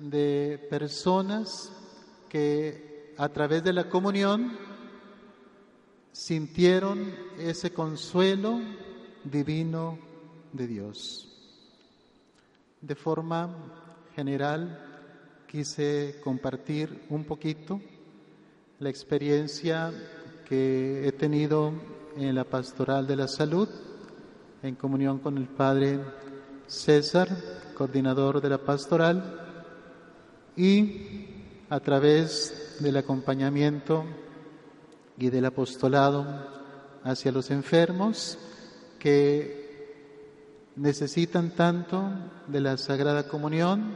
de 0.01 0.67
personas 0.69 1.73
que 2.29 3.15
a 3.17 3.29
través 3.29 3.63
de 3.63 3.73
la 3.73 3.89
comunión 3.89 4.59
sintieron 6.11 7.15
ese 7.39 7.73
consuelo 7.73 8.61
divino 9.23 9.97
de 10.53 10.67
Dios. 10.67 11.29
De 12.81 12.97
forma 12.97 13.49
general, 14.17 15.45
quise 15.47 16.21
compartir 16.25 17.07
un 17.11 17.25
poquito 17.25 17.81
la 18.81 18.91
experiencia 18.91 19.93
que 20.49 21.07
he 21.07 21.13
tenido 21.13 21.73
en 22.17 22.35
la 22.35 22.43
pastoral 22.43 23.07
de 23.07 23.17
la 23.17 23.29
salud, 23.29 23.69
en 24.65 24.75
comunión 24.75 25.21
con 25.21 25.39
el 25.39 25.47
Padre 25.47 26.01
César, 26.67 27.29
coordinador 27.77 28.41
de 28.41 28.49
la 28.49 28.59
pastoral, 28.59 29.41
y 30.57 31.27
a 31.69 31.81
través 31.81 32.77
del 32.81 32.97
acompañamiento 32.97 34.05
y 35.19 35.31
del 35.31 35.45
apostolado 35.47 36.27
hacia 37.03 37.33
los 37.33 37.51
enfermos 37.51 38.39
que 38.99 39.65
necesitan 40.77 41.51
tanto 41.51 42.11
de 42.47 42.61
la 42.61 42.77
Sagrada 42.77 43.29
Comunión, 43.29 43.95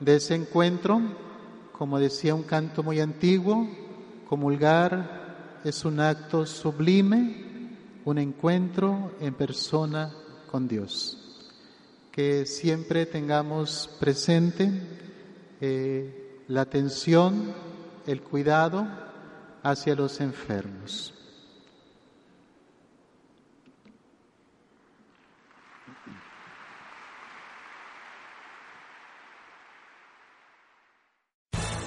de 0.00 0.16
ese 0.16 0.34
encuentro, 0.34 1.00
como 1.72 1.98
decía 1.98 2.34
un 2.34 2.42
canto 2.42 2.82
muy 2.82 3.00
antiguo, 3.00 3.68
comulgar 4.28 5.60
es 5.64 5.84
un 5.84 6.00
acto 6.00 6.44
sublime, 6.44 7.70
un 8.04 8.18
encuentro 8.18 9.12
en 9.20 9.34
persona 9.34 10.12
con 10.50 10.66
Dios. 10.66 11.21
Que 12.12 12.46
siempre 12.46 13.06
tengamos 13.06 13.90
presente 13.98 14.70
eh, 15.60 16.44
la 16.46 16.60
atención, 16.60 17.54
el 18.06 18.22
cuidado, 18.22 18.86
hacia 19.62 19.94
los 19.94 20.20
enfermos. 20.20 21.21